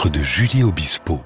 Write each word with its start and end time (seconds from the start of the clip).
rencontre 0.00 0.18
de 0.18 0.24
Julie 0.24 0.62
Obispo. 0.62 1.20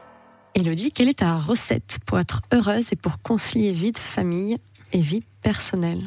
Elodie, 0.57 0.91
quelle 0.91 1.09
est 1.09 1.19
ta 1.21 1.35
recette 1.35 1.99
pour 2.07 2.19
être 2.19 2.43
heureuse 2.53 2.93
et 2.93 2.97
pour 2.97 3.23
concilier 3.23 3.73
vie 3.73 3.93
de 3.93 3.99
famille 3.99 4.57
et 4.93 5.01
vie 5.01 5.23
personnelle? 5.43 6.03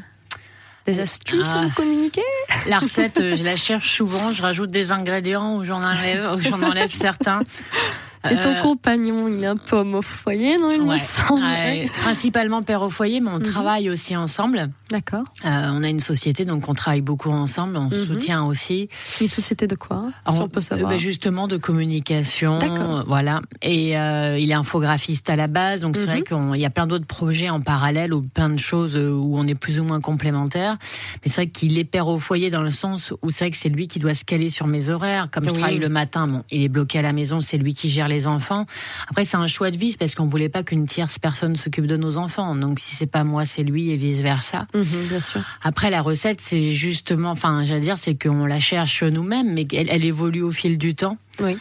Des 0.85 0.99
astuces 0.99 1.47
à 1.49 1.61
Ah. 1.65 1.69
communiquer? 1.75 2.21
La 2.67 2.79
recette, 2.79 3.19
euh, 3.19 3.35
je 3.35 3.43
la 3.43 3.55
cherche 3.57 3.91
souvent, 3.95 4.31
je 4.31 4.41
rajoute 4.41 4.71
des 4.71 4.91
ingrédients 4.91 5.55
ou 5.57 5.63
j'en 5.65 5.81
enlève, 5.83 6.33
ou 6.35 6.39
j'en 6.39 6.61
enlève 6.61 6.91
certains. 6.91 7.39
Et 8.29 8.35
ton 8.37 8.49
Euh, 8.55 8.61
compagnon, 8.61 9.27
il 9.29 9.43
est 9.43 9.47
un 9.47 9.57
peu 9.57 9.77
homme 9.77 9.95
au 9.95 10.01
foyer, 10.01 10.57
non 10.57 10.71
Il 10.71 10.81
me 10.81 10.97
semble. 10.97 11.43
ouais, 11.43 11.89
principalement 12.01 12.61
père 12.61 12.81
au 12.81 12.89
foyer, 12.89 13.19
mais 13.21 13.29
on 13.31 13.39
travaille 13.39 13.89
aussi 13.89 14.15
ensemble. 14.15 14.69
D'accord. 14.91 15.23
Euh, 15.45 15.69
on 15.73 15.83
a 15.83 15.89
une 15.89 15.99
société, 15.99 16.43
donc 16.45 16.67
on 16.67 16.73
travaille 16.73 17.01
beaucoup 17.01 17.29
ensemble, 17.29 17.77
on 17.77 17.89
se 17.89 18.05
soutient 18.05 18.43
aussi. 18.45 18.89
Une 19.21 19.29
société 19.29 19.67
de 19.67 19.75
quoi 19.75 20.01
Si 20.29 20.39
on 20.39 20.47
peut 20.47 20.59
euh, 20.59 20.63
savoir. 20.63 20.89
bah, 20.91 20.97
justement 20.97 21.47
de 21.47 21.57
communication, 21.57 22.57
D'accord. 22.57 22.99
euh, 22.99 23.03
voilà. 23.05 23.41
Et 23.61 23.97
euh, 23.97 24.37
il 24.39 24.49
est 24.51 24.55
infographiste 24.55 25.29
à 25.29 25.35
la 25.35 25.47
base, 25.47 25.81
donc 25.81 25.95
c'est 25.97 26.07
Mhm. 26.07 26.11
vrai 26.11 26.23
qu'il 26.53 26.61
y 26.61 26.65
a 26.65 26.69
plein 26.69 26.87
d'autres 26.87 27.05
projets 27.07 27.49
en 27.49 27.59
parallèle 27.59 28.13
ou 28.13 28.21
plein 28.21 28.49
de 28.49 28.59
choses 28.59 28.95
euh, 28.97 29.11
où 29.11 29.37
on 29.37 29.45
est 29.47 29.59
plus 29.59 29.79
ou 29.79 29.83
moins 29.83 29.99
complémentaires. 30.01 30.77
Mais 31.23 31.31
c'est 31.31 31.35
vrai 31.43 31.47
qu'il 31.49 31.77
est 31.77 31.83
père 31.85 32.07
au 32.07 32.17
foyer 32.19 32.49
dans 32.49 32.61
le 32.63 32.71
sens 32.71 33.13
où 33.21 33.29
c'est 33.29 33.45
vrai 33.45 33.51
que 33.51 33.57
c'est 33.57 33.69
lui 33.69 33.87
qui 33.87 33.99
doit 33.99 34.13
se 34.13 34.23
caler 34.25 34.49
sur 34.49 34.67
mes 34.67 34.89
horaires. 34.89 35.29
Comme 35.31 35.43
je 35.45 35.49
travaille 35.53 35.79
le 35.79 35.89
matin, 35.89 36.27
bon, 36.27 36.43
il 36.51 36.63
est 36.63 36.69
bloqué 36.69 36.99
à 36.99 37.01
la 37.01 37.13
maison, 37.13 37.41
c'est 37.41 37.57
lui 37.57 37.73
qui 37.73 37.89
gère 37.89 38.06
les 38.07 38.27
enfants. 38.27 38.65
Après, 39.09 39.25
c'est 39.25 39.37
un 39.37 39.47
choix 39.47 39.71
de 39.71 39.77
vie, 39.77 39.95
parce 39.97 40.15
qu'on 40.15 40.25
voulait 40.25 40.49
pas 40.49 40.63
qu'une 40.63 40.85
tierce 40.85 41.19
personne 41.19 41.55
s'occupe 41.55 41.87
de 41.87 41.97
nos 41.97 42.17
enfants. 42.17 42.55
Donc 42.55 42.79
si 42.79 42.95
c'est 42.95 43.07
pas 43.07 43.23
moi, 43.23 43.45
c'est 43.45 43.63
lui 43.63 43.91
et 43.91 43.97
vice 43.97 44.19
versa. 44.19 44.67
Mhm, 44.73 45.07
bien 45.09 45.19
sûr. 45.19 45.41
Après, 45.63 45.89
la 45.89 46.01
recette, 46.01 46.41
c'est 46.41 46.73
justement, 46.73 47.31
enfin, 47.31 47.63
j'allais 47.65 47.81
dire, 47.81 47.97
c'est 47.97 48.15
qu'on 48.21 48.45
la 48.45 48.59
cherche 48.59 49.03
nous-mêmes, 49.03 49.53
mais 49.53 49.67
elle, 49.73 49.89
elle 49.89 50.05
évolue 50.05 50.41
au 50.41 50.51
fil 50.51 50.77
du 50.77 50.95
temps. 50.95 51.17
Oui. 51.39 51.57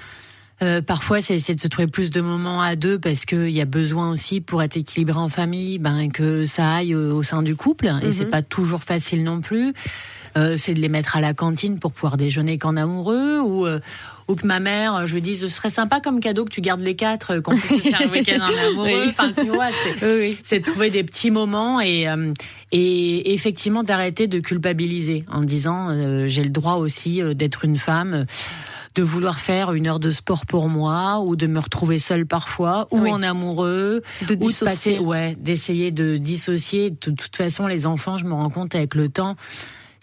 Euh, 0.63 0.81
parfois, 0.81 1.21
c'est 1.21 1.35
essayer 1.35 1.55
de 1.55 1.61
se 1.61 1.69
trouver 1.69 1.87
plus 1.87 2.11
de 2.11 2.23
moments 2.23 2.63
à 2.63 2.77
deux 2.77 2.99
parce 2.99 3.27
qu'il 3.27 3.51
y 3.51 3.61
a 3.61 3.67
besoin 3.67 4.11
aussi 4.11 4.41
pour 4.41 4.63
être 4.63 4.77
équilibré 4.77 5.19
en 5.19 5.29
famille, 5.29 5.79
ben, 5.79 6.11
que 6.11 6.47
ça 6.47 6.77
aille 6.77 6.95
au, 6.95 7.17
au 7.17 7.23
sein 7.23 7.43
du 7.43 7.57
couple. 7.57 7.93
Et 8.03 8.11
c'est 8.11 8.27
pas 8.27 8.43
toujours 8.43 8.83
facile 8.83 9.23
non 9.23 9.41
plus. 9.41 9.75
Euh, 10.37 10.57
c'est 10.57 10.75
de 10.75 10.81
les 10.81 10.89
mettre 10.89 11.17
à 11.17 11.21
la 11.21 11.35
cantine 11.35 11.79
pour 11.79 11.93
pouvoir 11.93 12.17
déjeuner 12.17 12.59
qu'en 12.59 12.77
amoureux 12.77 13.41
ou 13.41 13.67
euh, 13.67 13.81
ou 14.29 14.35
que 14.35 14.47
ma 14.47 14.59
mère, 14.61 14.95
euh, 14.97 15.07
je 15.07 15.15
lui 15.15 15.23
dise, 15.23 15.41
ce 15.43 15.49
serait 15.49 15.71
sympa 15.71 16.01
comme 16.01 16.21
cadeau 16.21 16.45
que 16.45 16.51
tu 16.51 16.61
gardes 16.61 16.81
les 16.81 16.97
quatre, 16.97 17.35
euh, 17.35 17.41
qu'on 17.41 17.57
puisse 17.57 17.83
se 17.83 17.89
faire 17.89 18.03
un 18.03 18.09
week-end 18.13 18.41
en 18.41 18.71
amoureux. 18.71 19.03
Oui. 19.03 19.09
Enfin, 19.09 19.33
tu 19.33 19.47
vois, 19.49 19.69
c'est 19.71 20.05
Oui, 20.05 20.19
oui. 20.21 20.39
c'est 20.43 20.61
de 20.61 20.65
trouver 20.65 20.91
des 20.91 21.05
petits 21.05 21.31
moments 21.31 21.81
et, 21.81 22.09
euh, 22.09 22.33
et 22.73 23.33
effectivement 23.35 23.83
d'arrêter 23.85 24.27
de 24.27 24.41
culpabiliser 24.41 25.25
en 25.31 25.41
disant 25.41 25.91
euh, 25.91 26.27
j'ai 26.29 26.43
le 26.43 26.51
droit 26.51 26.75
aussi 26.75 27.23
euh, 27.23 27.35
d'être 27.35 27.65
une 27.65 27.77
femme. 27.77 28.27
de 28.97 29.03
vouloir 29.03 29.39
faire 29.39 29.75
une 29.75 29.87
heure 29.89 30.01
de 30.01 30.11
sport 30.11 30.47
pour 30.47 30.71
moi 30.71 31.21
ou 31.21 31.37
de 31.37 31.47
me 31.47 31.59
retrouver 31.61 31.99
seule 31.99 32.25
parfois 32.25 32.89
ou 32.91 33.01
Oui. 33.01 33.11
en 33.11 33.23
amoureux 33.23 34.01
De 34.27 34.33
ou 34.33 34.37
dissocier. 34.39 34.65
passer 34.95 34.99
ouais 34.99 35.37
d'essayer 35.39 35.91
de 35.91 36.17
dissocier 36.17 36.89
de 36.89 36.97
toute 36.97 37.37
façon 37.37 37.67
les 37.67 37.85
enfants 37.87 38.17
je 38.17 38.25
me 38.25 38.33
rends 38.33 38.49
compte 38.49 38.75
avec 38.75 38.95
le 38.95 39.11
temps 39.11 39.37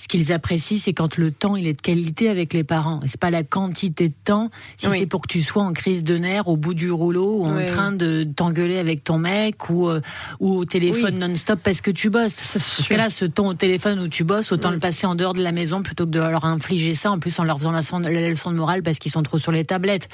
ce 0.03 0.09
qu'ils 0.09 0.33
apprécient, 0.33 0.77
c'est 0.77 0.93
quand 0.93 1.15
le 1.17 1.31
temps 1.31 1.55
il 1.55 1.65
est 1.65 1.73
de 1.73 1.81
qualité 1.81 2.27
avec 2.27 2.53
les 2.53 2.65
parents. 2.65 2.99
C'est 3.05 3.19
pas 3.19 3.31
la 3.31 3.43
quantité 3.43 4.09
de 4.09 4.13
temps. 4.25 4.49
Si 4.75 4.87
Oui. 4.89 4.97
c'est 4.99 5.05
pour 5.05 5.21
que 5.21 5.27
tu 5.29 5.41
sois 5.41 5.63
en 5.63 5.71
crise 5.71 6.03
de 6.03 6.17
nerfs 6.17 6.49
au 6.49 6.57
bout 6.57 6.73
du 6.73 6.91
rouleau 6.91 7.37
ou 7.39 7.45
en 7.45 7.55
Oui. 7.55 7.65
train 7.65 7.93
de 7.93 8.23
t'engueuler 8.23 8.79
avec 8.79 9.05
ton 9.05 9.17
mec 9.17 9.69
ou 9.69 9.87
euh, 9.87 10.01
ou 10.41 10.55
au 10.57 10.65
téléphone 10.65 11.13
Oui. 11.21 11.29
non-stop 11.29 11.61
parce 11.63 11.79
que 11.79 11.89
tu 11.89 12.09
bosses. 12.09 12.33
C'est 12.33 12.59
Parce 12.59 12.75
sûr. 12.75 12.87
que 12.89 12.95
là, 12.95 13.09
ce 13.09 13.23
temps 13.23 13.47
au 13.47 13.53
téléphone 13.53 13.99
où 13.99 14.09
tu 14.09 14.25
bosses, 14.25 14.51
autant 14.51 14.71
le 14.71 14.79
passer 14.79 15.07
en 15.07 15.15
dehors 15.15 15.33
de 15.33 15.41
la 15.41 15.53
maison 15.53 15.81
plutôt 15.81 16.05
que 16.05 16.11
de 16.11 16.19
leur 16.19 16.43
infliger 16.43 16.95
ça. 16.95 17.09
En 17.09 17.19
plus, 17.19 17.39
en 17.39 17.45
leur 17.45 17.57
faisant 17.59 17.71
la, 17.71 17.79
leçon- 17.79 17.99
la 18.01 18.29
leçon 18.29 18.51
de 18.51 18.57
morale 18.57 18.83
parce 18.83 18.99
qu'ils 18.99 19.11
sont 19.11 19.23
trop 19.23 19.37
sur 19.37 19.53
les 19.53 19.63
tablettes. 19.63 20.09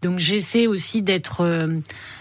Donc, 0.00 0.18
j'essaie 0.18 0.66
aussi 0.66 1.02
d'être, 1.02 1.42
euh, 1.42 1.66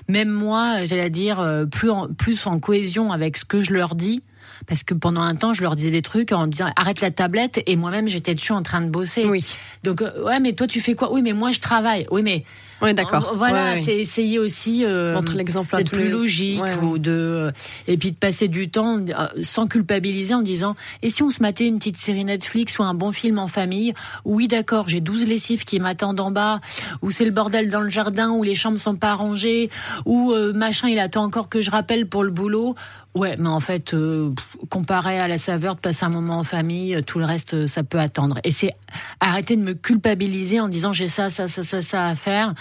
même 0.09 0.29
moi, 0.29 0.83
j'allais 0.83 1.09
dire, 1.09 1.39
euh, 1.39 1.65
plus 1.65 1.89
en, 1.89 2.07
plus 2.09 2.45
en 2.47 2.59
cohésion 2.59 3.13
avec 3.13 3.37
ce 3.37 3.45
que 3.45 3.61
je 3.61 3.71
leur 3.73 3.95
dis. 3.95 4.21
Parce 4.67 4.83
que 4.83 4.93
pendant 4.93 5.21
un 5.21 5.35
temps, 5.35 5.53
je 5.53 5.61
leur 5.61 5.75
disais 5.75 5.91
des 5.91 6.01
trucs 6.01 6.31
en 6.31 6.47
disant 6.47 6.67
arrête 6.75 7.01
la 7.01 7.11
tablette 7.11 7.61
et 7.65 7.75
moi-même 7.75 8.07
j'étais 8.07 8.33
dessus 8.35 8.51
en 8.53 8.63
train 8.63 8.81
de 8.81 8.89
bosser. 8.89 9.25
Oui. 9.25 9.45
Donc 9.83 10.01
euh, 10.01 10.23
ouais, 10.23 10.39
mais 10.39 10.53
toi 10.53 10.67
tu 10.67 10.79
fais 10.81 10.95
quoi? 10.95 11.11
Oui, 11.11 11.21
mais 11.21 11.33
moi 11.33 11.51
je 11.51 11.59
travaille. 11.59 12.07
Oui, 12.11 12.21
mais 12.23 12.43
Oui, 12.81 12.93
d'accord. 12.93 13.33
voilà, 13.35 13.73
Ouais, 13.73 13.81
c'est 13.83 13.97
essayer 13.97 14.39
aussi 14.39 14.83
euh, 14.85 15.19
l'exemple 15.35 15.75
d'être 15.75 15.91
plus 15.91 16.03
les- 16.03 16.09
logique 16.09 16.61
Ouais, 16.61 16.75
ou 16.81 16.97
de 16.97 17.51
et 17.87 17.97
puis 17.97 18.11
de 18.11 18.15
passer 18.17 18.47
du 18.47 18.69
temps 18.69 18.99
euh, 18.99 19.27
sans 19.43 19.67
culpabiliser 19.67 20.33
en 20.33 20.41
disant 20.41 20.75
et 21.01 21.09
si 21.09 21.23
on 21.23 21.29
se 21.29 21.41
matait 21.41 21.67
une 21.67 21.77
petite 21.77 21.97
série 21.97 22.23
Netflix 22.25 22.79
ou 22.79 22.83
un 22.83 22.93
bon 22.93 23.11
film 23.11 23.39
en 23.39 23.47
famille? 23.47 23.93
Oui 24.25 24.47
d'accord 24.47 24.87
j'ai 24.89 25.01
12 25.01 25.27
lessives 25.27 25.63
qui 25.65 25.79
m'attendent 25.79 26.19
en 26.19 26.31
bas 26.31 26.59
ou 27.01 27.11
c'est 27.11 27.25
le 27.25 27.31
bordel 27.31 27.69
dans 27.69 27.81
le 27.81 27.89
jardin 27.89 28.29
ou 28.31 28.43
les 28.43 28.55
chambres 28.55 28.79
sont 28.79 28.95
pas 28.95 29.11
arrangées 29.11 29.69
ou 30.05 30.31
euh, 30.31 30.53
machin 30.53 30.87
il 30.89 30.99
attend 30.99 31.23
encore 31.23 31.49
que 31.49 31.61
je 31.61 31.69
rappelle 31.71 32.07
pour 32.07 32.23
le 32.23 32.31
boulot 32.31 32.75
ouais 33.15 33.35
mais 33.37 33.49
en 33.49 33.59
fait 33.59 33.93
euh, 33.93 34.31
comparé 34.69 35.19
à 35.19 35.27
la 35.27 35.37
saveur 35.37 35.75
de 35.75 35.79
passer 35.79 36.05
un 36.05 36.09
moment 36.09 36.39
en 36.39 36.43
famille 36.43 36.95
euh, 36.95 37.01
tout 37.01 37.19
le 37.19 37.25
reste 37.25 37.53
euh, 37.53 37.67
ça 37.67 37.83
peut 37.83 37.99
attendre 37.99 38.39
et 38.43 38.51
c'est 38.51 38.73
arrêter 39.19 39.55
de 39.55 39.61
me 39.61 39.73
culpabiliser 39.73 40.59
en 40.59 40.67
disant 40.67 40.93
j'ai 40.93 41.07
ça 41.07 41.29
ça 41.29 41.47
ça 41.47 41.63
ça 41.63 41.81
ça 41.81 42.07
à 42.07 42.15
faire 42.15 42.53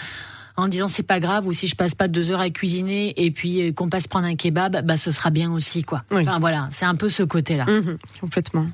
en 0.55 0.67
disant 0.67 0.87
c'est 0.87 1.01
pas 1.03 1.19
grave 1.19 1.47
ou 1.47 1.53
si 1.53 1.65
je 1.65 1.75
passe 1.75 1.95
pas 1.95 2.07
deux 2.07 2.29
heures 2.29 2.39
à 2.41 2.49
cuisiner 2.51 3.13
et 3.23 3.31
puis 3.31 3.61
euh, 3.69 3.71
qu'on 3.71 3.89
passe 3.89 4.07
prendre 4.07 4.27
un 4.27 4.35
kebab 4.35 4.85
bah 4.85 4.97
ce 4.97 5.09
sera 5.11 5.31
bien 5.31 5.51
aussi 5.51 5.83
quoi 5.83 6.03
Oui. 6.11 6.21
enfin 6.21 6.37
voilà 6.39 6.69
c'est 6.71 6.85
un 6.85 6.95
peu 6.95 7.09
ce 7.09 7.23
côté 7.23 7.57
là 7.57 7.65
Mhm, 7.65 7.97
complètement. 8.21 8.67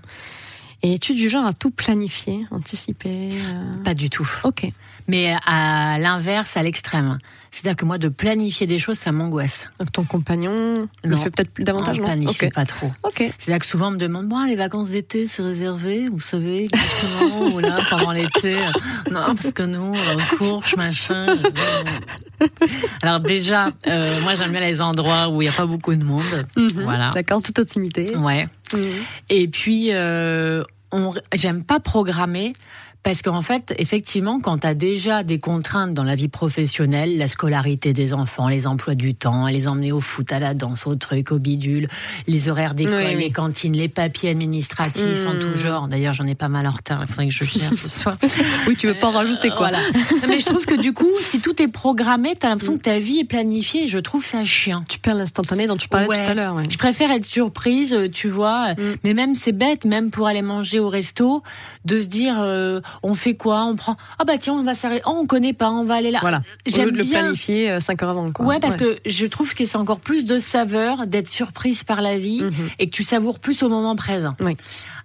Et 0.81 0.93
es-tu 0.93 1.13
du 1.13 1.27
genre 1.27 1.45
à 1.45 1.51
tout 1.51 1.71
planifier, 1.71 2.45
anticiper 2.51 3.31
euh, 3.33 3.83
pas 3.83 3.93
du 3.93 4.09
tout 4.09 4.29
Ok. 4.45 4.65
Mais 5.09 5.35
à 5.45 5.97
l'inverse 5.99 6.55
à 6.57 6.63
l'extrême 6.63 7.17
c'est 7.51 7.65
à 7.65 7.69
dire 7.69 7.75
que 7.75 7.85
moi 7.85 7.97
de 7.97 8.09
planifier 8.09 8.67
des 8.67 8.77
choses 8.79 8.97
ça 8.99 9.11
m'angoisse 9.11 9.69
Donc 9.79 9.91
ton 9.91 10.03
compagnon 10.03 10.87
le 11.03 11.09
Non. 11.09 11.17
fait 11.17 11.31
peut-être 11.31 11.49
plus 11.51 11.63
davantage, 11.63 11.97
on 11.97 12.01
non 12.01 12.07
planifie 12.07 12.49
pas 12.49 12.65
trop 12.65 12.91
Ok. 13.03 13.23
c'est 13.37 13.49
là 13.51 13.57
que 13.59 13.65
souvent 13.65 13.87
on 13.87 13.91
me 13.91 13.97
demande 13.97 14.27
bon 14.27 14.43
les 14.45 14.55
vacances 14.55 14.89
d'été 14.91 15.25
c'est 15.27 15.41
réservé 15.41 16.05
vous 16.11 16.19
savez 16.19 16.65
exactement 16.65 17.47
ou 17.53 17.59
là 17.59 17.79
pendant 17.89 18.11
l'été 18.11 18.55
non 19.11 19.33
parce 19.35 19.51
que 19.51 19.63
nous 19.63 19.93
on 19.95 20.37
course 20.37 20.75
machin 20.77 21.37
alors 23.01 23.19
déjà 23.19 23.71
euh, 23.87 24.21
moi 24.21 24.35
j'aime 24.35 24.51
bien 24.51 24.61
les 24.61 24.81
endroits 24.81 25.29
où 25.29 25.41
il 25.41 25.45
y 25.45 25.49
a 25.49 25.53
pas 25.53 25.65
beaucoup 25.65 25.93
de 25.95 26.03
monde 26.03 26.45
voilà 26.75 27.09
D'accord, 27.13 27.41
toute 27.41 27.59
intimité. 27.59 28.15
ouais 28.15 28.47
Mhm. 28.71 28.81
Et 29.31 29.47
puis, 29.47 29.87
euh, 29.93 30.63
j'aime 31.33 31.63
pas 31.63 31.79
programmer. 31.79 32.53
Parce 33.01 33.21
qu'en 33.21 33.41
fait, 33.41 33.73
effectivement, 33.77 34.39
quand 34.41 34.59
tu 34.59 34.67
as 34.67 34.73
déjà 34.73 35.23
des 35.23 35.39
contraintes 35.39 35.93
dans 35.93 36.03
la 36.03 36.15
vie 36.15 36.27
professionnelle, 36.27 37.17
la 37.17 37.27
scolarité 37.29 37.93
des 37.93 38.13
enfants, 38.13 38.47
les 38.49 38.67
emplois 38.67 38.93
du 38.95 39.15
temps, 39.15 39.47
les 39.47 39.67
emmener 39.69 39.91
au 39.93 40.01
foot, 40.01 40.31
à 40.33 40.39
la 40.39 40.53
danse, 40.53 40.85
au 40.85 40.95
truc, 40.95 41.31
au 41.31 41.39
bidule, 41.39 41.87
les 42.27 42.49
horaires 42.49 42.73
d'école, 42.73 42.95
Oui, 42.95 43.15
oui. 43.15 43.21
les 43.23 43.31
cantines, 43.31 43.75
les 43.75 43.87
papiers 43.87 44.29
administratifs 44.31 45.25
en 45.27 45.39
tout 45.39 45.55
genre. 45.55 45.87
D'ailleurs, 45.87 46.13
j'en 46.13 46.27
ai 46.27 46.35
pas 46.35 46.49
mal 46.49 46.67
en 46.67 46.71
retard, 46.71 46.99
il 47.03 47.07
faudrait 47.07 47.27
que 47.29 47.33
je 47.33 47.43
gère 47.45 47.71
ce 47.75 47.87
soir. 47.87 48.17
Oui, 48.67 48.75
tu 48.75 48.87
veux 48.87 48.93
pas 48.93 49.07
en 49.07 49.11
rajouter 49.11 49.49
quoi 49.49 49.69
Voilà. 49.69 49.79
Mais 50.27 50.39
je 50.39 50.45
trouve 50.45 50.65
que 50.65 50.75
du 50.79 50.91
coup, 50.93 51.09
si 51.21 51.41
tout 51.41 51.59
est 51.61 51.67
programmé, 51.69 52.35
tu 52.39 52.45
as 52.45 52.49
l'impression 52.49 52.77
que 52.77 52.83
ta 52.83 52.99
vie 52.99 53.19
est 53.19 53.23
planifiée 53.25 53.85
et 53.85 53.87
je 53.87 53.97
trouve 53.97 54.25
ça 54.25 54.43
chiant. 54.43 54.83
Tu 54.87 54.99
perds 54.99 55.15
l'instantané 55.15 55.67
dont 55.67 55.77
tu 55.77 55.87
parlais 55.87 56.07
Ouais. 56.07 56.23
tout 56.25 56.31
à 56.31 56.33
l'heure. 56.33 56.55
ouais. 56.55 56.65
Je 56.69 56.77
préfère 56.77 57.11
être 57.11 57.25
surprise, 57.25 57.93
euh, 57.93 58.07
tu 58.09 58.27
vois. 58.29 58.73
Mm. 58.73 58.77
Mais 59.03 59.13
même 59.13 59.35
c'est 59.35 59.51
bête, 59.53 59.85
même 59.85 60.11
pour 60.11 60.27
aller 60.27 60.41
manger 60.41 60.79
au 60.79 60.89
resto, 60.89 61.43
de 61.85 61.99
se 62.01 62.07
dire 62.07 62.35
euh, 62.41 62.81
on 63.03 63.15
fait 63.15 63.33
quoi 63.35 63.65
On 63.65 63.75
prend 63.75 63.97
ah 64.19 64.25
bah 64.25 64.37
tiens 64.39 64.53
on 64.53 64.63
va 64.63 64.75
s'arrêter. 64.75 65.03
Oh 65.07 65.17
on 65.21 65.25
connaît 65.25 65.53
pas, 65.53 65.69
on 65.71 65.83
va 65.83 65.95
aller 65.95 66.11
là. 66.11 66.19
Voilà. 66.21 66.37
Au 66.39 66.71
J'aime 66.71 66.85
lieu 66.87 66.91
de 66.91 66.97
le 66.97 67.03
bien. 67.03 67.19
planifier 67.21 67.79
5 67.81 68.03
heures 68.03 68.09
avant. 68.09 68.31
Quoi. 68.31 68.45
Ouais, 68.45 68.59
parce 68.59 68.77
que 68.77 68.99
je 69.05 69.25
trouve 69.25 69.53
que 69.55 69.65
c'est 69.65 69.77
encore 69.77 69.99
plus 69.99 70.25
de 70.25 70.39
saveur 70.39 71.07
d'être 71.07 71.29
surprise 71.29 71.83
par 71.83 72.01
la 72.01 72.17
vie 72.17 72.41
Mhm. 72.41 72.53
et 72.79 72.85
que 72.85 72.91
tu 72.91 73.03
savoures 73.03 73.39
plus 73.39 73.63
au 73.63 73.69
moment 73.69 73.95
présent. 73.95 74.33
Oui. 74.41 74.53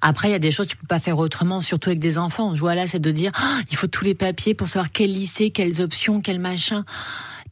Après, 0.02 0.28
il 0.28 0.32
y 0.32 0.34
a 0.34 0.38
des 0.38 0.50
choses 0.50 0.66
que 0.66 0.72
tu 0.72 0.76
peux 0.76 0.86
pas 0.86 1.00
faire 1.00 1.16
autrement, 1.18 1.62
surtout 1.62 1.88
avec 1.88 1.98
des 1.98 2.18
enfants. 2.18 2.54
Je 2.54 2.60
vois 2.60 2.74
là, 2.74 2.86
c'est 2.86 2.98
de 2.98 3.10
dire, 3.10 3.32
Ah, 3.36 3.56
il 3.70 3.76
faut 3.76 3.86
tous 3.86 4.04
les 4.04 4.14
papiers 4.14 4.54
pour 4.54 4.68
savoir 4.68 4.92
quel 4.92 5.10
lycée, 5.12 5.50
quelles 5.50 5.80
options, 5.80 6.20
quel 6.20 6.38
machin. 6.40 6.84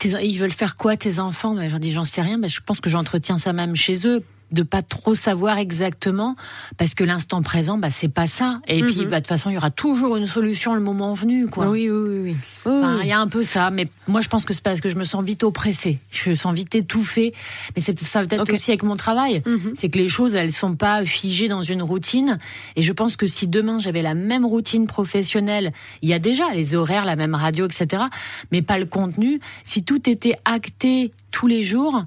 Ils 0.04 0.36
veulent 0.38 0.50
faire 0.52 0.76
quoi, 0.76 0.96
tes 0.96 1.18
enfants? 1.20 1.54
Ben, 1.54 1.70
J'en 1.70 1.78
dis, 1.78 1.92
j'en 1.92 2.02
sais 2.04 2.20
rien, 2.22 2.36
mais 2.36 2.48
je 2.48 2.60
pense 2.64 2.80
que 2.80 2.90
j'entretiens 2.90 3.38
ça 3.38 3.52
même 3.52 3.76
chez 3.76 4.06
eux 4.06 4.22
de 4.52 4.62
pas 4.62 4.82
trop 4.82 5.14
savoir 5.14 5.58
exactement 5.58 6.36
parce 6.76 6.94
que 6.94 7.04
l'instant 7.04 7.42
présent 7.42 7.78
bah 7.78 7.90
c'est 7.90 8.08
pas 8.12 8.26
ça 8.26 8.60
et 8.66 8.82
puis 8.82 9.06
bah 9.06 9.16
de 9.16 9.24
toute 9.24 9.28
façon 9.28 9.50
il 9.50 9.54
y 9.54 9.56
aura 9.56 9.70
toujours 9.70 10.16
une 10.16 10.26
solution 10.26 10.74
le 10.74 10.80
moment 10.80 11.14
venu 11.14 11.46
quoi 11.48 11.68
Oui, 11.68 11.90
oui, 11.90 12.18
oui. 12.22 12.36
Enfin, 12.64 13.00
il 13.02 13.08
y 13.08 13.12
a 13.12 13.18
un 13.18 13.28
peu 13.28 13.42
ça, 13.42 13.70
mais 13.70 13.88
moi 14.06 14.20
je 14.20 14.28
pense 14.28 14.44
que 14.44 14.52
c'est 14.52 14.62
parce 14.62 14.80
que 14.80 14.88
je 14.88 14.96
me 14.96 15.04
sens 15.04 15.24
vite 15.24 15.42
oppressée, 15.42 15.98
je 16.10 16.30
me 16.30 16.34
sens 16.34 16.52
vite 16.54 16.74
étouffée. 16.74 17.32
Mais 17.74 17.82
c'est 17.82 17.98
ça 17.98 18.20
peut-être. 18.20 18.48
Mhm. 18.48 18.54
aussi 18.54 18.70
avec 18.70 18.82
mon 18.82 18.96
travail, 18.96 19.42
c'est 19.74 19.88
que 19.88 19.98
les 19.98 20.08
choses 20.08 20.34
elles 20.34 20.52
sont 20.52 20.74
pas 20.74 21.04
figées 21.04 21.48
dans 21.48 21.62
une 21.62 21.82
routine. 21.82 22.38
Et 22.76 22.82
je 22.82 22.92
pense 22.92 23.16
que 23.16 23.26
si 23.26 23.46
demain 23.46 23.78
j'avais 23.78 24.02
la 24.02 24.14
même 24.14 24.44
routine 24.44 24.86
professionnelle, 24.86 25.72
il 26.02 26.08
y 26.08 26.12
a 26.12 26.18
déjà 26.18 26.44
les 26.54 26.74
horaires, 26.74 27.04
la 27.04 27.16
même 27.16 27.34
radio, 27.34 27.66
etc. 27.66 28.04
Mais 28.50 28.62
pas 28.62 28.78
le 28.78 28.86
contenu. 28.86 29.40
Si 29.64 29.84
tout 29.84 30.08
était 30.08 30.36
acté 30.44 31.10
tous 31.30 31.46
les 31.46 31.62
jours, 31.62 32.04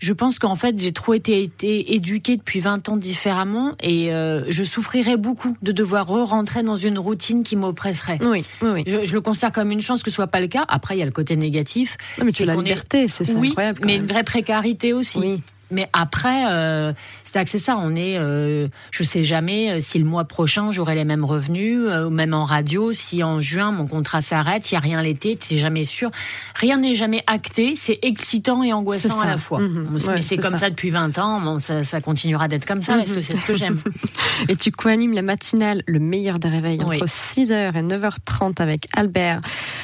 je 0.00 0.12
pense 0.12 0.38
qu'en 0.38 0.54
fait, 0.56 0.78
j'ai 0.78 0.92
trop 0.92 1.14
été, 1.14 1.42
été 1.42 1.94
éduquée 1.94 2.36
depuis 2.36 2.60
20 2.60 2.88
ans 2.88 2.96
différemment 2.96 3.72
et 3.82 4.12
euh, 4.12 4.42
je 4.50 4.64
souffrirais 4.64 5.16
beaucoup 5.16 5.56
de 5.62 5.72
devoir 5.72 6.06
re-rentrer 6.06 6.62
dans 6.62 6.76
une 6.76 6.98
routine 6.98 7.44
qui 7.44 7.54
m'oppresserait. 7.56 8.18
Oui, 8.22 8.44
oui, 8.62 8.68
oui. 8.74 8.84
Je, 8.86 9.04
je 9.04 9.12
le 9.12 9.20
considère 9.20 9.52
comme 9.52 9.70
une 9.70 9.80
chance 9.82 10.02
que 10.02 10.10
ce 10.10 10.14
soit 10.16 10.26
pas 10.26 10.40
le 10.40 10.48
cas. 10.48 10.64
Après, 10.68 10.96
il 10.96 11.00
y 11.00 11.02
a 11.02 11.06
le 11.06 11.10
côté 11.12 11.36
négatif. 11.36 11.96
Non, 12.18 12.24
mais 12.24 12.32
tu 12.32 12.38
C'est 12.38 12.42
as 12.44 12.46
la 12.46 12.54
est- 12.54 12.64
liberté, 12.64 13.08
c'est 13.08 13.24
c'est 13.24 13.34
oui, 13.34 13.48
incroyable. 13.48 13.80
mais 13.84 13.92
même. 13.92 14.02
une 14.02 14.08
vraie 14.08 14.24
précarité 14.24 14.92
aussi. 14.92 15.18
Oui. 15.18 15.42
Mais 15.72 15.88
après, 15.92 16.46
euh, 16.48 16.92
c'est 17.32 17.44
que 17.44 17.50
c'est 17.50 17.58
ça. 17.58 17.76
On 17.78 17.94
est, 17.94 18.18
euh, 18.18 18.68
je 18.90 19.02
sais 19.02 19.22
jamais 19.24 19.70
euh, 19.70 19.78
si 19.80 19.98
le 19.98 20.04
mois 20.04 20.24
prochain 20.24 20.70
j'aurai 20.72 20.94
les 20.94 21.04
mêmes 21.04 21.24
revenus, 21.24 21.78
euh, 21.80 22.06
ou 22.06 22.10
même 22.10 22.34
en 22.34 22.44
radio. 22.44 22.92
Si 22.92 23.22
en 23.22 23.40
juin 23.40 23.70
mon 23.72 23.86
contrat 23.86 24.20
s'arrête, 24.22 24.70
il 24.70 24.74
y 24.74 24.76
a 24.76 24.80
rien 24.80 25.00
l'été, 25.02 25.36
tu 25.36 25.54
n'es 25.54 25.60
jamais 25.60 25.84
sûr. 25.84 26.10
Rien 26.56 26.78
n'est 26.78 26.94
jamais 26.94 27.22
acté. 27.26 27.74
C'est 27.76 27.98
excitant 28.02 28.62
et 28.62 28.72
angoissant 28.72 29.20
à 29.20 29.26
la 29.26 29.38
fois. 29.38 29.60
Mhm. 29.60 29.88
Mais 29.92 30.06
Ouais, 30.08 30.16
c'est 30.22 30.22
c'est 30.22 30.36
comme 30.38 30.52
ça. 30.52 30.58
ça. 30.58 30.70
depuis 30.70 30.90
20 30.90 31.18
ans. 31.18 31.40
Bon, 31.40 31.58
ça, 31.60 31.84
ça 31.84 32.00
continuera 32.00 32.48
d'être 32.48 32.66
comme 32.66 32.82
ça. 32.82 32.96
parce 32.96 33.12
que 33.14 33.20
C'est 33.20 33.36
ce 33.36 33.44
que 33.44 33.54
j'aime. 33.56 33.78
Et 34.48 34.56
tu 34.56 34.70
co-animes 34.72 35.12
la 35.12 35.22
matinale 35.22 35.82
Le 35.86 35.98
meilleur 36.00 36.38
des 36.38 36.48
réveils 36.48 36.78
Oui. 36.86 36.96
entre 36.96 37.06
6h 37.06 37.76
et 37.76 37.82
9h30 37.82 38.60
avec 38.62 38.86
Albert 38.96 39.40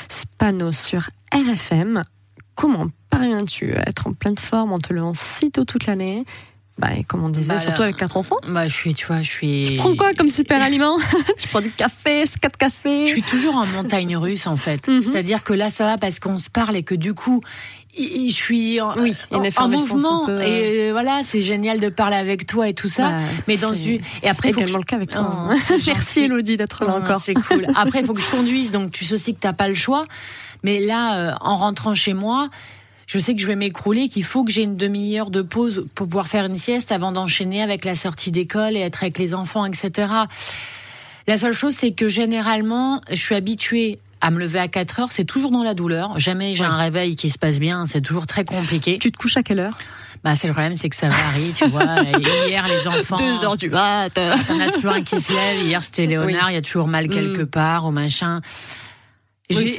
Spano 0.09 0.73
sur 0.73 1.09
RFM. 1.33 2.03
Comment 2.55 2.87
parviens-tu 3.11 3.73
à 3.75 3.89
être 3.89 4.07
en 4.09 4.13
pleine 4.13 4.39
forme 4.39 4.73
en 4.73 4.79
te 4.79 4.93
levant 4.93 5.13
si 5.15 5.51
tôt 5.51 5.65
toute 5.65 5.87
l'année? 5.87 6.25
Bah, 6.79 6.89
comme 7.09 7.25
on 7.25 7.29
disait, 7.31 7.55
Bah, 7.55 7.59
surtout 7.59 7.83
avec 7.83 7.97
quatre 7.97 8.17
enfants. 8.17 8.37
Bah, 8.49 8.69
je 8.69 8.75
suis, 8.75 8.95
tu 8.95 9.07
vois, 9.07 9.23
je 9.23 9.31
suis. 9.31 9.65
Tu 9.65 9.77
prends 9.77 9.95
quoi 9.97 10.13
comme 10.15 10.29
super 10.31 10.63
aliment 10.63 10.97
Tu 11.39 11.49
prends 11.49 11.61
du 11.63 11.71
café, 11.71 12.23
quatre 12.41 12.57
cafés 12.59 13.07
Je 13.07 13.13
suis 13.13 13.23
toujours 13.23 13.57
en 13.57 13.65
montagne 13.67 14.17
russe 14.17 14.47
en 14.47 14.57
fait. 14.57 14.87
Mhm. 14.89 15.03
C'est-à-dire 15.03 15.43
que 15.43 15.53
là 15.55 15.71
ça 15.71 15.85
va 15.87 15.99
parce 15.99 16.21
qu'on 16.21 16.37
se 16.39 16.51
parle 16.51 16.77
et 16.77 16.83
que 16.83 16.95
du 16.95 17.15
coup 17.15 17.41
je 17.99 18.29
suis 18.31 18.79
en, 18.83 18.93
Oui, 18.99 19.15
en- 19.33 19.43
en 19.65 19.69
mouvement 19.71 20.25
un 20.25 20.27
peu, 20.27 20.33
euh. 20.33 20.43
et 20.43 20.89
euh, 20.89 20.93
voilà 20.93 21.23
c'est 21.25 21.41
génial 21.41 21.79
de 21.81 21.89
parler 21.89 22.17
avec 22.17 22.45
toi 22.47 22.69
et 22.69 22.75
tout 22.75 22.89
ça. 22.91 23.09
Bah, 23.09 23.19
mais 23.49 23.57
dans 23.57 23.73
une 23.73 24.01
et 24.23 24.29
après 24.29 24.51
également 24.51 24.75
je- 24.75 24.79
le 24.79 24.85
cas 24.85 24.97
avec 24.97 25.11
toi. 25.13 25.23
Oh, 25.27 25.53
hein. 25.53 25.57
Merci. 25.87 26.21
Elodie 26.25 26.59
d'être 26.59 26.85
là 26.85 26.95
encore. 26.97 27.23
C'est 27.23 27.33
cool. 27.33 27.67
Après, 27.75 28.01
il 28.01 28.05
faut 28.07 28.13
que 28.13 28.21
je 28.21 28.29
conduise, 28.31 28.71
donc 28.71 28.93
tu 28.93 29.07
sais 29.07 29.15
aussi 29.15 29.35
que 29.35 29.41
t'as 29.41 29.55
pas 29.55 29.69
le 29.69 29.75
choix. 29.75 30.05
Mais 30.63 30.79
là, 30.81 31.17
euh, 31.17 31.33
en 31.41 31.57
rentrant 31.57 31.95
chez 31.95 32.13
moi, 32.13 32.51
je 33.07 33.19
sais 33.19 33.35
que 33.35 33.41
je 33.41 33.47
vais 33.47 33.57
m'écrouler, 33.57 34.09
qu'il 34.09 34.25
faut 34.25 34.45
que 34.45 34.51
j'ai 34.53 34.63
une 34.63 34.77
demi-heure 34.77 35.31
de 35.31 35.43
pause 35.43 35.87
pour 35.95 36.07
pouvoir 36.09 36.27
faire 36.29 36.47
une 36.47 36.59
sieste 36.59 36.91
avant 36.93 37.13
d'enchaîner 37.13 37.63
avec 37.63 37.85
la 37.85 37.95
sortie 37.95 38.31
d'école 38.31 38.77
et 38.77 38.81
être 38.81 39.03
avec 39.03 39.19
les 39.19 39.35
enfants, 39.35 39.65
etc. 39.65 40.09
La 41.29 41.39
seule 41.39 41.53
chose, 41.53 41.75
c'est 41.75 41.93
que 41.93 42.09
généralement, 42.09 43.01
je 43.11 43.17
suis 43.17 43.35
habituée 43.35 43.99
à 44.21 44.31
me 44.31 44.39
lever 44.39 44.59
à 44.59 44.69
4 44.69 45.01
heures, 45.01 45.09
c'est 45.13 45.25
toujours 45.25 45.51
dans 45.51 45.63
la 45.63 45.75
douleur. 45.75 46.19
Jamais 46.19 46.55
j'ai 46.55 46.63
Ouais. 46.63 46.67
un 46.71 46.77
réveil 46.77 47.17
qui 47.17 47.29
se 47.31 47.39
passe 47.39 47.59
bien, 47.61 47.87
c'est 47.87 48.01
toujours 48.01 48.27
très 48.27 48.45
compliqué. 48.45 48.99
Tu 48.99 49.13
te 49.13 49.19
couches 49.19 49.37
à 49.37 49.43
quelle 49.43 49.59
heure? 49.61 49.77
Bah, 50.25 50.35
c'est 50.35 50.47
le 50.49 50.55
problème, 50.55 50.77
c'est 50.77 50.89
que 50.89 50.97
ça 50.97 51.09
varie, 51.09 51.53
tu 51.55 51.67
vois. 51.69 51.85
Hier, 52.49 52.65
les 52.67 52.89
enfants. 52.89 53.55
du 53.57 53.69
mat. 53.71 54.11
T'en 54.49 54.59
as 54.61 54.73
toujours 54.73 54.93
un 54.93 55.03
qui 55.03 55.21
se 55.21 55.31
lève. 55.33 55.65
Hier, 55.67 55.83
c'était 55.85 56.07
Léonard. 56.07 56.51
Il 56.51 56.55
y 56.55 56.57
a 56.57 56.63
toujours 56.63 56.89
mal 56.89 57.09
quelque 57.09 57.43
Mm. 57.43 57.47
part 57.47 57.85
ou 57.87 57.91
machin. 57.91 58.41
Oui. 59.55 59.75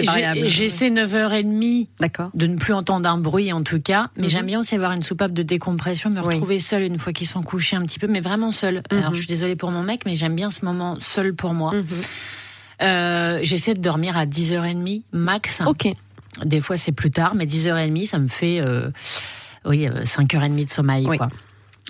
J'essaie 0.47 0.89
9h30 0.89 1.87
D'accord. 1.99 2.29
de 2.33 2.47
ne 2.47 2.55
plus 2.57 2.73
entendre 2.73 3.09
un 3.09 3.17
bruit 3.17 3.51
en 3.51 3.63
tout 3.63 3.81
cas, 3.81 4.09
mais 4.15 4.23
Mhm. 4.23 4.29
j'aime 4.29 4.45
bien 4.45 4.59
aussi 4.61 4.75
avoir 4.75 4.93
une 4.93 5.01
soupape 5.03 5.33
de 5.33 5.43
décompression, 5.43 6.09
me 6.09 6.19
Oui. 6.21 6.25
retrouver 6.35 6.59
seule 6.59 6.83
une 6.83 6.97
fois 6.97 7.11
qu'ils 7.13 7.27
sont 7.27 7.41
couchés 7.43 7.75
un 7.75 7.85
petit 7.85 7.99
peu, 7.99 8.07
mais 8.07 8.21
vraiment 8.21 8.51
seule. 8.51 8.81
Alors 8.89 9.09
Mhm. 9.09 9.13
je 9.13 9.19
suis 9.19 9.27
désolée 9.27 9.55
pour 9.57 9.71
mon 9.71 9.83
mec, 9.83 10.01
mais 10.05 10.15
j'aime 10.15 10.35
bien 10.35 10.49
ce 10.49 10.63
moment 10.63 10.97
seul 11.01 11.33
pour 11.33 11.53
moi. 11.53 11.73
Mhm. 11.73 11.85
Euh, 12.83 13.39
J'essaie 13.41 13.73
de 13.73 13.81
dormir 13.81 14.15
à 14.17 14.25
10h30 14.25 15.03
max. 15.11 15.61
Ok. 15.65 15.87
Des 16.45 16.61
fois 16.61 16.77
c'est 16.77 16.91
plus 16.91 17.11
tard, 17.11 17.33
mais 17.35 17.45
10h30 17.45 18.05
ça 18.05 18.19
me 18.19 18.27
fait 18.27 18.59
euh, 18.61 18.89
oui, 19.65 19.87
euh, 19.87 20.05
5h30 20.05 20.63
de 20.65 20.69
sommeil. 20.69 21.05
Oui. 21.07 21.17
Quoi. 21.17 21.29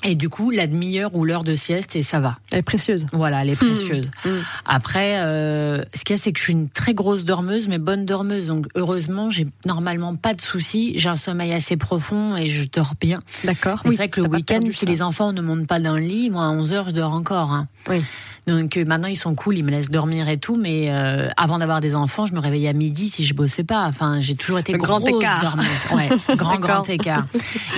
Et 0.03 0.15
du 0.15 0.29
coup, 0.29 0.51
la 0.51 0.67
demi-heure 0.67 1.15
ou 1.15 1.25
l'heure 1.25 1.43
de 1.43 1.55
sieste, 1.55 1.95
et 1.95 2.03
ça 2.03 2.19
va. 2.19 2.37
Elle 2.51 2.59
est 2.59 2.61
précieuse. 2.63 3.07
Voilà, 3.13 3.41
elle 3.41 3.49
est 3.49 3.55
précieuse. 3.55 4.09
Mm. 4.25 4.29
Après, 4.65 5.19
euh, 5.21 5.83
ce 5.93 6.03
qu'il 6.03 6.15
y 6.15 6.19
a, 6.19 6.21
c'est 6.21 6.31
que 6.31 6.37
je 6.39 6.43
suis 6.43 6.53
une 6.53 6.69
très 6.69 6.93
grosse 6.93 7.25
dormeuse, 7.25 7.67
mais 7.67 7.79
bonne 7.79 8.05
dormeuse. 8.05 8.47
Donc, 8.47 8.67
heureusement, 8.75 9.29
j'ai 9.31 9.47
normalement 9.65 10.15
pas 10.15 10.33
de 10.35 10.41
soucis. 10.41 10.93
J'ai 10.97 11.09
un 11.09 11.15
sommeil 11.15 11.51
assez 11.51 11.77
profond 11.77 12.35
et 12.35 12.47
je 12.47 12.67
dors 12.71 12.93
bien. 13.01 13.21
D'accord. 13.43 13.81
Oui, 13.85 13.91
c'est 13.91 13.97
vrai 13.97 14.09
que 14.09 14.21
le 14.21 14.29
week-end, 14.29 14.59
si 14.71 14.85
ça. 14.85 14.91
les 14.91 15.01
enfants 15.01 15.33
ne 15.33 15.41
montent 15.41 15.67
pas 15.67 15.79
d'un 15.79 15.99
lit, 15.99 16.29
moi, 16.29 16.45
à 16.45 16.49
11 16.49 16.73
heures, 16.73 16.89
je 16.89 16.93
dors 16.93 17.13
encore. 17.13 17.51
hein. 17.51 17.67
Oui. 17.89 18.03
Donc, 18.47 18.77
euh, 18.77 18.85
maintenant, 18.85 19.09
ils 19.09 19.17
sont 19.17 19.35
cool, 19.35 19.57
ils 19.57 19.63
me 19.65 19.71
laissent 19.71 19.89
dormir 19.89 20.29
et 20.29 20.37
tout. 20.37 20.55
Mais 20.55 20.85
euh, 20.89 21.27
avant 21.35 21.57
d'avoir 21.57 21.81
des 21.81 21.93
enfants, 21.95 22.25
je 22.25 22.33
me 22.33 22.39
réveillais 22.39 22.69
à 22.69 22.73
midi 22.73 23.09
si 23.09 23.25
je 23.25 23.33
bossais 23.33 23.65
pas. 23.65 23.83
Enfin, 23.87 24.21
j'ai 24.21 24.35
toujours 24.35 24.57
été 24.57 24.71
grand 24.71 25.05
écart. 25.05 25.43
dormeuse. 25.43 25.67
Ouais, 25.93 26.09
grand, 26.37 26.57
grand 26.57 26.89
écart. 26.89 27.25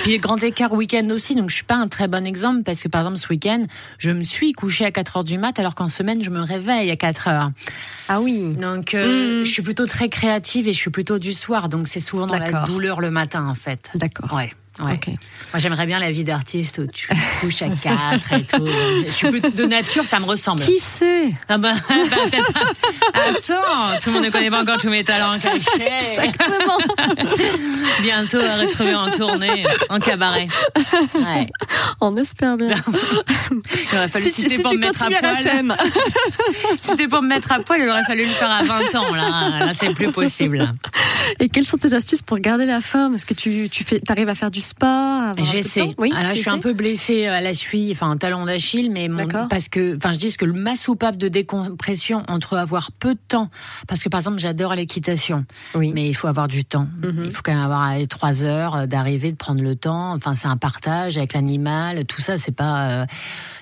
Puis, 0.04 0.20
grand 0.20 0.38
écart 0.44 0.72
week-end 0.74 1.10
aussi. 1.10 1.34
Donc, 1.34 1.50
je 1.50 1.56
suis 1.56 1.64
pas 1.64 1.74
un 1.76 1.88
très 1.88 2.08
bon 2.08 2.24
exemple 2.24 2.62
parce 2.62 2.84
que, 2.84 2.88
par 2.88 3.02
exemple, 3.02 3.18
ce 3.18 3.28
week-end, 3.30 3.66
je 3.98 4.12
me 4.12 4.24
suis 4.24 4.54
couchée 4.54 4.86
à 4.86 4.92
4 4.92 5.18
heures 5.18 5.24
du 5.24 5.40
mat 5.40 5.60
alors 5.60 5.74
qu'en 5.74 5.90
semaine, 5.90 6.24
je 6.24 6.30
me 6.30 6.42
réveille 6.42 6.92
à 6.92 6.96
4 6.96 7.28
heures. 7.30 7.50
Ah 8.08 8.22
oui. 8.22 8.56
Donc, 8.56 8.94
euh, 8.94 9.42
Mm. 9.42 9.46
je 9.46 9.50
suis 9.52 9.64
plutôt 9.64 9.88
très 9.88 10.08
créative 10.10 10.68
et 10.68 10.72
je 10.72 10.78
suis 10.78 10.92
plutôt 10.92 11.18
du 11.18 11.34
soir. 11.34 11.70
Donc, 11.70 11.88
c'est 11.88 12.00
souvent 12.00 12.28
dans 12.28 12.38
la 12.38 12.64
douleur 12.66 13.02
le 13.02 13.10
matin, 13.10 13.48
en 13.48 13.56
fait. 13.56 13.90
D'accord. 13.96 14.32
Ouais. 14.38 14.52
Ouais. 14.80 15.00
Moi, 15.52 15.60
j'aimerais 15.60 15.86
bien 15.86 16.00
la 16.00 16.12
vie 16.12 16.24
d'artiste 16.24 16.80
où 16.80 16.88
tu 16.88 17.10
couches 17.42 17.64
à 17.64 17.70
4 17.70 18.34
et 18.34 18.44
tout. 18.44 18.66
Je 19.06 19.12
suis 19.12 19.30
plus 19.30 19.42
de 19.42 19.66
nature, 19.66 20.04
ça 20.06 20.20
me 20.20 20.26
ressemble. 20.26 20.62
Qui 20.62 20.80
sait 20.80 21.31
Ah 21.48 21.58
bah, 21.58 21.74
bah. 21.90 21.96
Attends, 23.14 24.00
tout 24.02 24.10
le 24.10 24.14
monde 24.14 24.26
ne 24.26 24.30
connaît 24.30 24.52
pas 24.52 24.62
encore 24.62 24.78
tous 24.78 24.90
mes 24.90 25.04
talents 25.04 25.38
cachés. 25.40 25.60
Exactement. 26.22 26.78
Bientôt 28.02 28.40
à 28.40 28.62
retrouver 28.62 28.96
en 28.96 29.10
tournée, 29.12 29.64
en 29.90 30.00
cabaret. 30.00 30.48
Ouais. 31.16 31.50
On 32.00 32.16
espère 32.16 32.56
bien. 32.58 32.70
Il 33.92 33.98
aurait 33.98 34.08
fallu, 34.08 34.26
Si 34.26 34.31
si, 34.31 34.44
tu, 34.44 34.50
t'es 34.50 34.56
si 34.58 34.62
pour 34.62 34.74
me 34.74 34.78
mettre 34.80 35.02
à 35.02 35.10
poil, 35.10 35.78
t'es 36.96 37.08
pour 37.08 37.22
me 37.22 37.28
mettre 37.28 37.52
à 37.52 37.60
poil, 37.60 37.80
il 37.81 37.90
aurait 37.90 38.04
fallu 38.04 38.24
le 38.24 38.30
faire 38.30 38.52
à 38.52 38.64
20 38.64 38.96
ans, 38.96 39.16
là. 39.16 39.66
Là, 39.66 39.74
c'est 39.74 39.94
plus 39.94 40.12
possible. 40.12 40.72
Et 41.40 41.50
quelles 41.50 41.66
sont 41.66 41.78
tes 41.78 41.94
astuces 41.94 42.22
pour 42.22 42.38
garder 42.40 42.66
la 42.66 42.81
forme? 42.81 43.16
Est-ce 43.16 43.26
que 43.26 43.34
tu, 43.34 43.70
tu 43.70 43.84
fais, 43.84 44.00
arrives 44.10 44.30
à 44.30 44.36
faire 44.36 44.52
du 44.52 44.62
sport 44.69 45.33
J'essaie. 45.38 45.94
Oui. 45.98 46.12
Alors, 46.16 46.33
je 46.33 46.39
suis 46.42 46.50
un 46.50 46.60
peu 46.60 46.74
blessée 46.74 47.27
à 47.27 47.42
la 47.42 47.54
cheville, 47.54 47.92
enfin, 47.92 48.10
un 48.12 48.18
talon 48.18 48.45
d'Achille, 48.45 48.89
mais 48.92 49.07
mon- 49.07 49.48
parce 49.50 49.68
que, 49.69 49.95
enfin, 49.98 50.12
je 50.13 50.18
dis 50.18 50.36
que 50.36 50.45
ma 50.45 50.75
soupape 50.75 51.18
de 51.18 51.27
décompression 51.27 52.24
entre 52.27 52.57
avoir 52.57 52.92
peu 52.92 53.13
de 53.16 53.19
temps, 53.27 53.50
parce 53.88 54.01
que 54.04 54.10
par 54.10 54.19
exemple, 54.21 54.39
j'adore 54.39 54.74
l'équitation, 54.75 55.45
Oui. 55.75 55.92
mais 55.94 56.07
il 56.07 56.13
faut 56.13 56.27
avoir 56.27 56.48
du 56.48 56.63
temps. 56.66 56.88
Mhm. 57.04 57.24
Il 57.25 57.31
faut 57.31 57.42
quand 57.44 57.54
même 57.54 57.63
avoir 57.63 57.92
euh, 57.92 58.06
trois 58.06 58.44
heures 58.44 58.75
euh, 58.75 58.86
d'arriver, 58.86 59.31
de 59.31 59.38
prendre 59.38 59.62
le 59.62 59.75
temps. 59.75 60.13
Enfin, 60.13 60.36
c'est 60.36 60.48
un 60.48 60.57
partage 60.57 61.18
avec 61.18 61.33
l'animal, 61.33 62.06
tout 62.06 62.21
ça, 62.21 62.38
c'est 62.38 62.56
pas. 62.56 62.90
euh, 62.90 63.06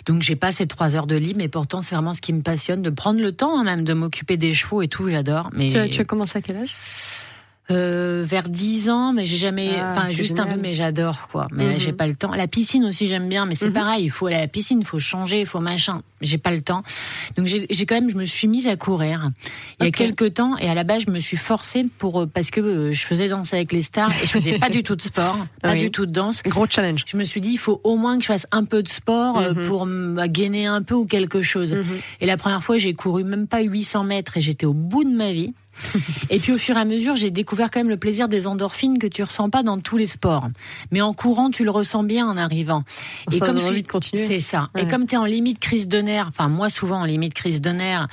Donc, 0.06 0.22
j'ai 0.22 0.36
pas 0.36 0.52
ces 0.52 0.68
trois 0.68 0.96
heures 0.96 1.08
de 1.08 1.16
lit, 1.16 1.34
mais 1.36 1.48
pourtant, 1.50 1.82
c'est 1.82 1.96
vraiment 1.96 2.14
ce 2.14 2.22
qui 2.22 2.34
me 2.34 2.42
passionne, 2.42 2.82
de 2.82 2.90
prendre 2.90 3.20
le 3.20 3.32
temps, 3.32 3.60
hein, 3.60 3.64
même 3.64 3.84
de 3.84 3.94
m'occuper 3.94 4.38
des 4.38 4.54
chevaux 4.54 4.82
et 4.82 4.88
tout, 4.88 5.10
j'adore. 5.10 5.50
Mais 5.54 5.68
Tu 5.68 5.78
as, 5.78 5.88
tu 5.90 6.02
as 6.02 6.06
commencé 6.06 6.38
à 6.38 6.42
quel 6.42 6.58
âge? 6.58 6.74
Euh, 7.70 8.24
vers 8.26 8.48
10 8.50 8.90
ans, 8.90 9.12
mais 9.14 9.26
j'ai 9.26 9.36
jamais, 9.38 9.72
Ah, 9.78 9.92
enfin 9.92 10.10
juste 10.10 10.40
un 10.40 10.46
peu, 10.46 10.58
mais 10.60 10.74
j'adore 10.74 11.28
quoi. 11.32 11.48
Mais 11.52 11.74
Mhm. 11.74 11.80
j'ai 11.80 11.92
pas 11.94 12.08
le 12.08 12.16
temps. 12.16 12.32
La 12.34 12.48
piscine 12.48 12.86
aussi 12.86 13.08
j'aime 13.08 13.28
bien, 13.28 13.46
mais 13.46 13.56
c'est 13.56 13.68
Mhm. 13.68 13.74
pareil, 13.74 14.06
il 14.06 14.10
faut 14.10 14.28
aller 14.28 14.38
à 14.38 14.42
la 14.42 14.48
piscine, 14.48 14.80
il 14.80 14.86
faut 14.86 15.00
changer, 15.00 15.42
il 15.42 15.46
faut 15.46 15.60
machin. 15.60 16.02
J'ai 16.22 16.38
pas 16.40 16.50
le 16.52 16.62
temps. 16.62 16.82
Donc 17.36 17.46
j'ai 17.48 17.86
quand 17.86 17.94
même, 17.96 18.10
je 18.10 18.16
me 18.16 18.26
suis 18.26 18.48
mise 18.48 18.68
à 18.68 18.76
courir 18.76 19.30
il 19.80 19.86
y 19.86 19.88
a 19.88 19.92
quelques 19.92 20.34
temps 20.34 20.58
et 20.58 20.68
à 20.68 20.74
la 20.74 20.84
base 20.84 21.04
je 21.06 21.12
me 21.12 21.20
suis 21.20 21.38
forcée 21.38 21.86
pour 22.00 22.22
euh, 22.22 22.26
parce 22.26 22.50
que 22.50 22.60
euh, 22.62 22.92
je 22.92 23.06
faisais 23.06 23.28
danser 23.28 23.58
avec 23.58 23.72
les 23.72 23.82
stars 23.82 24.12
et 24.24 24.26
je 24.26 24.32
faisais 24.32 24.58
pas 24.58 24.70
du 24.70 24.82
tout 24.82 24.96
de 24.96 25.02
sport, 25.04 25.38
pas 25.62 25.74
Oui. 25.74 25.80
du 25.80 25.92
tout 25.92 26.06
de 26.08 26.12
danse. 26.12 26.42
Gros 26.44 26.66
challenge. 26.68 27.04
Je 27.06 27.18
me 27.18 27.24
suis 27.24 27.40
dit, 27.42 27.52
il 27.52 27.58
faut 27.60 27.82
au 27.84 27.98
moins 27.98 28.16
que 28.18 28.24
je 28.24 28.28
fasse 28.28 28.48
un 28.52 28.64
peu 28.66 28.82
de 28.82 28.90
sport 28.90 29.38
euh, 29.38 29.54
Mhm. 29.54 29.68
pour 29.68 29.86
me 29.86 30.26
gainer 30.28 30.66
un 30.66 30.82
peu 30.82 30.96
ou 30.96 31.06
quelque 31.06 31.42
chose. 31.44 31.74
Mhm. 31.74 31.84
Et 32.22 32.26
la 32.26 32.38
première 32.38 32.64
fois, 32.64 32.78
j'ai 32.78 32.94
couru 32.96 33.24
même 33.24 33.46
pas 33.48 33.62
800 33.62 34.04
mètres 34.04 34.38
et 34.38 34.42
j'étais 34.42 34.66
au 34.66 34.74
bout 34.74 35.04
de 35.04 35.16
ma 35.16 35.32
vie. 35.34 35.54
et 36.30 36.40
puis 36.40 36.52
au 36.54 36.58
fur 36.58 36.78
et 36.78 36.80
à 36.80 36.86
mesure, 36.86 37.16
j'ai 37.16 37.32
découvert 37.32 37.70
quand 37.72 37.80
même 37.80 37.90
le 37.90 37.98
plaisir 37.98 38.28
des 38.28 38.48
endorphines 38.48 38.98
que 39.00 39.08
tu 39.08 39.24
ressens 39.24 39.50
pas 39.50 39.64
dans 39.64 39.80
tous 39.80 39.98
les 39.98 40.06
sports. 40.06 40.48
Mais 40.92 41.02
en 41.02 41.14
courant, 41.14 41.50
tu 41.50 41.64
le 41.64 41.72
ressens 41.72 42.04
bien 42.04 42.28
en 42.28 42.38
arrivant. 42.38 42.84
Ça 43.32 43.40
donne 43.40 43.60
je 43.60 43.82
continuer. 43.84 44.26
C'est 44.26 44.40
ça. 44.40 44.70
Ouais. 44.76 44.84
Et 44.84 44.88
comme 44.88 45.06
tu 45.06 45.16
es 45.16 45.18
en 45.18 45.26
limite 45.26 45.60
crise 45.60 45.88
de 45.88 46.00
nerfs, 46.00 46.28
enfin 46.30 46.48
moi 46.50 46.70
souvent 46.70 47.02
en 47.02 47.06
limite 47.06 47.34
crise 47.34 47.62
de 47.62 47.70
nerfs, 47.70 48.08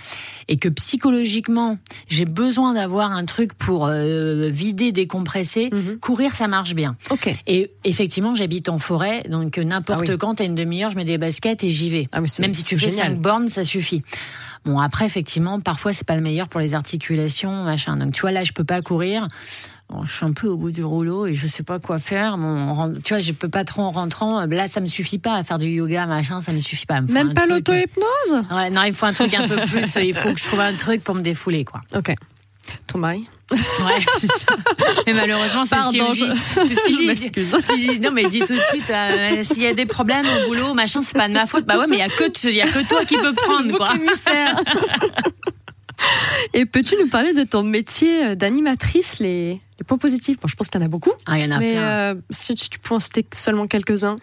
et 0.49 0.57
que 0.57 0.69
psychologiquement, 0.69 1.79
j'ai 2.09 2.25
besoin 2.25 2.75
d'avoir 2.75 3.13
un 3.13 3.25
truc 3.25 3.55
pour 3.55 3.87
euh, 3.87 4.49
vider, 4.49 4.93
décompresser, 4.93 5.71
Mhm. 5.73 5.99
courir, 5.99 6.35
ça 6.35 6.47
marche 6.49 6.75
bien. 6.75 6.97
Ok. 7.11 7.35
Et 7.47 7.71
effectivement, 7.85 8.35
j'habite 8.35 8.69
en 8.69 8.79
forêt, 8.79 9.25
donc 9.29 9.59
euh, 9.59 9.65
n'importe 9.65 10.05
Ah 10.09 10.13
oui. 10.13 10.19
quand, 10.19 10.41
à 10.41 10.45
une 10.45 10.55
demi-heure, 10.55 10.91
je 10.91 10.97
mets 10.97 11.05
des 11.05 11.19
baskets 11.19 11.65
et 11.65 11.71
j'y 11.71 11.91
vais. 11.91 12.07
Ah, 12.13 12.21
Même 12.41 12.55
si 12.55 12.65
tu 12.65 12.79
fais 12.79 12.91
génial. 12.91 13.13
5 13.13 13.19
bornes, 13.21 13.49
ça 13.51 13.65
suffit. 13.65 14.03
Bon, 14.65 14.79
après, 14.79 15.05
effectivement, 15.05 15.61
parfois, 15.61 15.93
c'est 15.93 16.07
pas 16.07 16.15
le 16.17 16.23
meilleur 16.23 16.49
pour 16.49 16.59
les 16.61 16.73
articulations, 16.73 17.54
machin. 17.63 17.97
Donc, 17.97 18.13
tu 18.15 18.23
vois, 18.23 18.33
là, 18.33 18.43
je 18.43 18.53
peux 18.53 18.65
pas 18.65 18.81
courir. 18.83 19.29
Bon, 19.91 20.03
je 20.03 20.11
suis 20.13 20.25
un 20.25 20.33
peu 20.33 20.49
au 20.49 20.57
bout 20.57 20.71
du 20.73 20.83
rouleau 20.83 21.27
et 21.27 21.35
je 21.35 21.47
sais 21.47 21.63
pas 21.63 21.79
quoi 21.79 21.99
faire. 21.99 22.37
Bon, 22.39 22.95
tu 23.05 23.13
vois, 23.15 23.21
je 23.21 23.33
peux 23.33 23.51
pas 23.51 23.65
trop 23.65 23.83
en 23.83 23.91
rentrant. 23.91 24.45
Là, 24.47 24.67
ça 24.67 24.81
me 24.81 24.87
suffit 24.87 25.19
pas 25.19 25.35
à 25.35 25.45
faire 25.45 25.59
du 25.59 25.67
yoga, 25.69 26.07
machin, 26.07 26.41
ça 26.41 26.53
me 26.53 26.61
suffit 26.61 26.87
pas. 26.87 27.01
Me 27.03 27.13
Même 27.13 27.35
pas 27.35 27.43
truc- 27.43 27.53
l'auto-hypnose? 27.69 28.45
Ouais, 28.51 28.71
non, 28.71 28.83
il 28.85 28.95
faut 28.95 29.07
un 29.07 29.13
truc 29.13 29.33
un 29.35 29.47
peu 29.47 29.57
plus. 29.67 29.85
Il 30.03 30.15
faut 30.15 30.33
que 30.33 30.39
je 30.41 30.45
trouve 30.45 30.61
un 30.61 30.73
truc 30.75 31.05
pour 31.05 31.15
me 31.15 31.21
défouler, 31.21 31.65
quoi. 31.65 31.83
Ok. 31.95 32.15
Ton 32.87 32.97
mari? 32.99 33.29
Ouais, 33.53 33.59
c'est 34.19 34.27
ça. 34.27 34.57
Mais 35.07 35.13
malheureusement, 35.13 35.67
c'est 35.67 35.77
ce 35.77 35.91
qu'il 35.91 35.99
Pardon, 35.99 36.13
dit. 36.15 36.25
C'est 36.33 36.61
ce 36.75 36.87
qu'il 36.87 37.45
je 37.87 37.93
dit. 37.93 38.01
Non, 38.01 38.11
mais 38.11 38.27
dit 38.29 38.39
tout 38.41 38.55
de 38.55 38.61
suite, 38.71 38.89
euh, 38.89 39.45
s'il 39.45 39.63
y 39.63 39.67
a 39.67 39.75
des 39.75 39.85
problèmes 39.85 40.25
au 40.25 40.49
boulot, 40.49 40.73
machin, 40.73 41.03
c'est 41.03 41.17
pas 41.17 41.29
de 41.29 41.35
ma 41.35 41.45
faute. 41.45 41.67
Bah 41.67 41.79
ouais, 41.79 41.87
mais 41.87 41.97
il 41.97 42.01
y 42.01 42.03
a 42.03 42.09
que, 42.09 42.49
y 42.51 42.63
a 42.63 42.67
que 42.67 42.89
toi 42.89 43.05
qui 43.05 43.19
peux 43.19 43.35
prendre, 43.35 43.71
quoi. 43.77 43.89
Et 46.53 46.67
peux-tu 46.67 46.95
nous 47.01 47.09
parler 47.09 47.33
de 47.35 47.43
ton 47.45 47.63
métier 47.63 48.25
euh, 48.27 48.35
d'animatrice, 48.35 49.19
les, 49.19 49.53
les 49.55 49.85
points 49.87 49.99
positifs? 49.99 50.39
Bon, 50.41 50.49
Je 50.49 50.57
pense 50.57 50.69
qu'il 50.69 50.81
y 50.81 50.83
en 50.83 50.87
a 50.87 50.89
beaucoup, 50.91 51.13
Ah, 51.27 51.39
il 51.39 51.45
y 51.45 51.49
en 51.49 51.57
a 51.57 51.59
mais 51.59 51.73
plein. 51.73 51.83
euh, 51.83 52.15
si 52.31 52.55
tu 52.55 52.79
peux 52.79 52.95
en 52.95 53.01
citer 53.01 53.27
seulement 53.33 53.67
quelques-uns. 53.67 54.17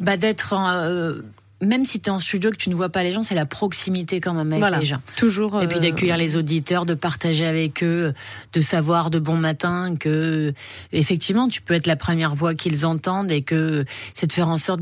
Bah, 0.00 0.16
d'être 0.16 0.54
euh, 0.58 1.20
même 1.62 1.84
si 1.84 2.00
tu 2.00 2.08
es 2.08 2.10
en 2.10 2.18
studio 2.18 2.50
que 2.50 2.56
tu 2.56 2.68
ne 2.68 2.74
vois 2.74 2.88
pas 2.88 3.02
les 3.04 3.12
gens, 3.12 3.22
c'est 3.22 3.36
la 3.36 3.46
proximité 3.46 4.20
quand 4.20 4.34
même 4.34 4.48
avec 4.48 4.58
Voilà. 4.58 4.80
les 4.80 4.84
gens. 4.84 5.00
Toujours. 5.16 5.62
Et 5.62 5.68
puis 5.68 5.78
euh, 5.78 5.80
d'accueillir 5.80 6.16
les 6.16 6.36
auditeurs, 6.36 6.84
de 6.84 6.94
partager 6.94 7.46
avec 7.46 7.82
eux, 7.84 8.12
de 8.52 8.60
savoir 8.60 9.08
de 9.10 9.18
bon 9.20 9.36
matin 9.36 9.94
que 9.98 10.52
effectivement 10.92 11.48
tu 11.48 11.62
peux 11.62 11.74
être 11.74 11.86
la 11.86 11.96
première 11.96 12.34
voix 12.34 12.54
qu'ils 12.54 12.84
entendent 12.84 13.30
et 13.30 13.42
que 13.42 13.84
c'est 14.14 14.26
de 14.26 14.32
faire 14.32 14.48
en 14.48 14.58
sorte 14.58 14.80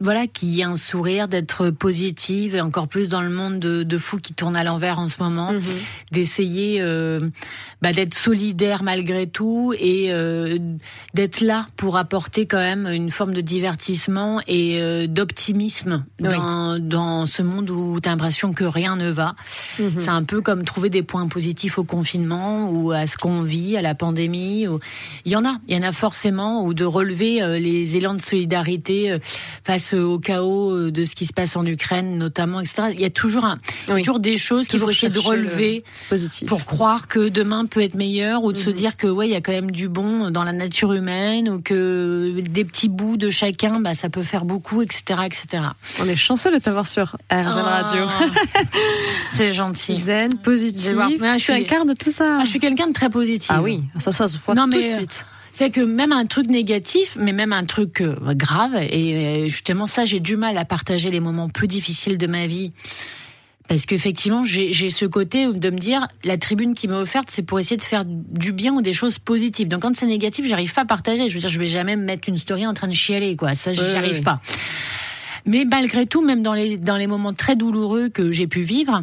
voilà 0.00 0.26
qu'il 0.26 0.50
y 0.50 0.60
ait 0.60 0.64
un 0.64 0.76
sourire, 0.76 1.28
d'être 1.28 1.70
positive 1.70 2.54
et 2.54 2.60
encore 2.60 2.88
plus 2.88 3.08
dans 3.08 3.20
le 3.20 3.30
monde 3.30 3.58
de, 3.58 3.82
de 3.82 3.98
fou 3.98 4.18
qui 4.18 4.32
tourne 4.34 4.56
à 4.56 4.62
l'envers 4.64 4.98
en 4.98 5.08
ce 5.08 5.22
moment, 5.22 5.52
Mhm. 5.52 5.60
d'essayer 6.12 6.78
euh, 6.80 7.20
bah, 7.82 7.92
d'être 7.92 8.14
solidaire 8.14 8.82
malgré 8.82 9.26
tout 9.26 9.74
et 9.78 10.12
euh, 10.12 10.58
d'être 11.14 11.40
là 11.40 11.66
pour 11.76 11.96
apporter 11.96 12.46
quand 12.46 12.58
même 12.58 12.86
une 12.86 13.10
forme 13.10 13.34
de 13.34 13.40
divertissement 13.40 14.40
et 14.46 14.80
euh, 14.80 15.06
d'optimisme 15.06 16.04
Oui. 16.20 16.28
dans, 16.28 16.78
dans 16.78 17.26
ce 17.26 17.42
monde 17.42 17.70
où 17.70 18.00
tu 18.00 18.08
as 18.08 18.12
l'impression 18.12 18.52
que 18.52 18.64
rien 18.64 18.96
ne 18.96 19.10
va. 19.10 19.34
Mhm. 19.78 19.92
C'est 19.98 20.08
un 20.10 20.22
peu 20.24 20.40
comme 20.40 20.64
trouver 20.64 20.90
des 20.90 21.02
points 21.02 21.26
positifs 21.28 21.78
au 21.78 21.84
confinement 21.84 22.70
ou 22.70 22.92
à 22.92 23.06
ce 23.06 23.16
qu'on 23.16 23.42
vit, 23.42 23.76
à 23.76 23.82
la 23.82 23.94
pandémie. 23.94 24.66
Ou... 24.68 24.78
Il 25.24 25.32
y 25.32 25.36
en 25.36 25.44
a, 25.44 25.58
il 25.68 25.76
y 25.76 25.78
en 25.78 25.82
a 25.86 25.92
forcément, 25.92 26.64
ou 26.64 26.74
de 26.74 26.84
relever 26.84 27.42
euh, 27.42 27.58
les 27.58 27.96
élans 27.96 28.14
de 28.14 28.20
solidarité 28.22 29.10
euh, 29.10 29.18
face 29.88 29.98
au 29.98 30.18
chaos 30.18 30.70
euh, 30.72 30.90
de 30.90 31.04
ce 31.04 31.14
qui 31.14 31.24
se 31.26 31.32
passe 31.32 31.56
en 31.56 31.64
Ukraine, 31.66 32.18
notamment, 32.18 32.60
etc. 32.60 32.88
Il 32.92 33.00
y 33.00 33.04
a 33.04 33.10
toujours, 33.10 33.44
un, 33.44 33.58
Oui. 33.88 34.02
toujours 34.02 34.20
des 34.20 34.36
choses 34.36 34.68
qu'il 34.68 34.78
faut 34.78 34.90
essayer 34.90 35.08
de 35.12 35.18
relever 35.18 35.84
positif. 36.08 36.48
pour 36.48 36.64
croire 36.64 37.08
que 37.08 37.28
demain 37.28 37.64
peut 37.66 37.80
être 37.82 37.94
meilleur 37.94 38.44
ou 38.44 38.52
de 38.52 38.58
se 38.58 38.70
Mhm. 38.70 38.76
dire 38.76 38.96
que 38.96 39.06
ouais 39.06 39.28
il 39.28 39.32
y 39.32 39.36
a 39.36 39.40
quand 39.40 39.52
même 39.52 39.70
du 39.70 39.88
bon 39.88 40.30
dans 40.30 40.44
la 40.44 40.52
nature 40.52 40.92
humaine 40.92 41.48
ou 41.48 41.60
que 41.60 42.40
des 42.40 42.64
petits 42.64 42.88
bouts 42.88 43.16
de 43.16 43.30
chacun 43.30 43.80
bah 43.80 43.94
ça 43.94 44.08
peut 44.10 44.22
faire 44.22 44.44
beaucoup 44.44 44.82
etc 44.82 45.20
etc 45.26 45.62
On 46.00 46.08
est 46.08 46.16
chanceux 46.16 46.52
de 46.52 46.58
t'avoir 46.58 46.86
sur 46.86 47.16
RZN 47.30 47.46
Radio. 47.60 48.04
Oh, 48.06 48.24
c'est 49.32 49.52
gentil 49.52 49.96
Zen, 49.96 50.36
positif. 50.38 50.96
Ouais, 50.96 51.38
je 51.38 51.42
suis- 51.44 51.52
incarnes 51.52 51.94
tout 51.94 52.10
ça. 52.10 52.38
Ah, 52.40 52.44
je 52.44 52.50
suis 52.50 52.60
quelqu'un 52.60 52.88
de 52.88 52.92
très 52.92 53.10
positif 53.10 53.50
Ah 53.52 53.62
oui, 53.62 53.82
ça, 53.98 54.12
ça 54.12 54.26
se 54.26 54.36
voit 54.38 54.54
Non, 54.54 54.64
tout 54.64 54.70
mais, 54.78 54.82
de 54.82 54.94
euh, 54.94 54.96
suite. 54.98 55.26
C'est 55.58 55.70
que 55.70 55.80
même 55.80 56.12
un 56.12 56.24
truc 56.24 56.46
négatif, 56.46 57.16
mais 57.18 57.32
même 57.32 57.52
un 57.52 57.64
truc 57.64 58.00
euh, 58.00 58.14
grave, 58.34 58.76
et 58.76 59.14
euh, 59.14 59.48
justement 59.48 59.88
ça, 59.88 60.04
j'ai 60.04 60.20
du 60.20 60.36
mal 60.36 60.56
à 60.56 60.64
partager 60.64 61.10
les 61.10 61.18
moments 61.18 61.48
plus 61.48 61.66
difficiles 61.66 62.16
de 62.16 62.28
ma 62.28 62.46
vie. 62.46 62.70
Parce 63.68 63.84
qu'effectivement, 63.84 64.44
j'ai 64.44 64.70
j'ai 64.72 64.88
ce 64.88 65.04
côté 65.04 65.52
de 65.52 65.70
me 65.70 65.78
dire, 65.78 66.06
la 66.22 66.38
tribune 66.38 66.74
qui 66.74 66.86
m'est 66.86 66.94
offerte, 66.94 67.26
c'est 67.28 67.42
pour 67.42 67.58
essayer 67.58 67.76
de 67.76 67.82
faire 67.82 68.04
du 68.06 68.52
bien 68.52 68.72
ou 68.72 68.82
des 68.82 68.92
choses 68.92 69.18
positives. 69.18 69.66
Donc 69.66 69.82
quand 69.82 69.96
c'est 69.96 70.06
négatif, 70.06 70.46
j'arrive 70.46 70.72
pas 70.72 70.82
à 70.82 70.86
partager. 70.86 71.28
Je 71.28 71.34
veux 71.34 71.40
dire, 71.40 71.50
je 71.50 71.58
vais 71.58 71.66
jamais 71.66 71.96
me 71.96 72.04
mettre 72.04 72.28
une 72.28 72.38
story 72.38 72.64
en 72.64 72.72
train 72.72 72.86
de 72.86 72.94
chialer, 72.94 73.34
quoi. 73.34 73.56
Ça, 73.56 73.72
j'y 73.72 73.96
arrive 73.96 74.22
pas. 74.22 74.40
Mais 75.44 75.64
malgré 75.64 76.06
tout, 76.06 76.24
même 76.24 76.42
dans 76.42 76.54
les, 76.54 76.76
dans 76.76 76.96
les 76.96 77.08
moments 77.08 77.32
très 77.32 77.56
douloureux 77.56 78.10
que 78.10 78.30
j'ai 78.30 78.46
pu 78.46 78.60
vivre, 78.60 79.02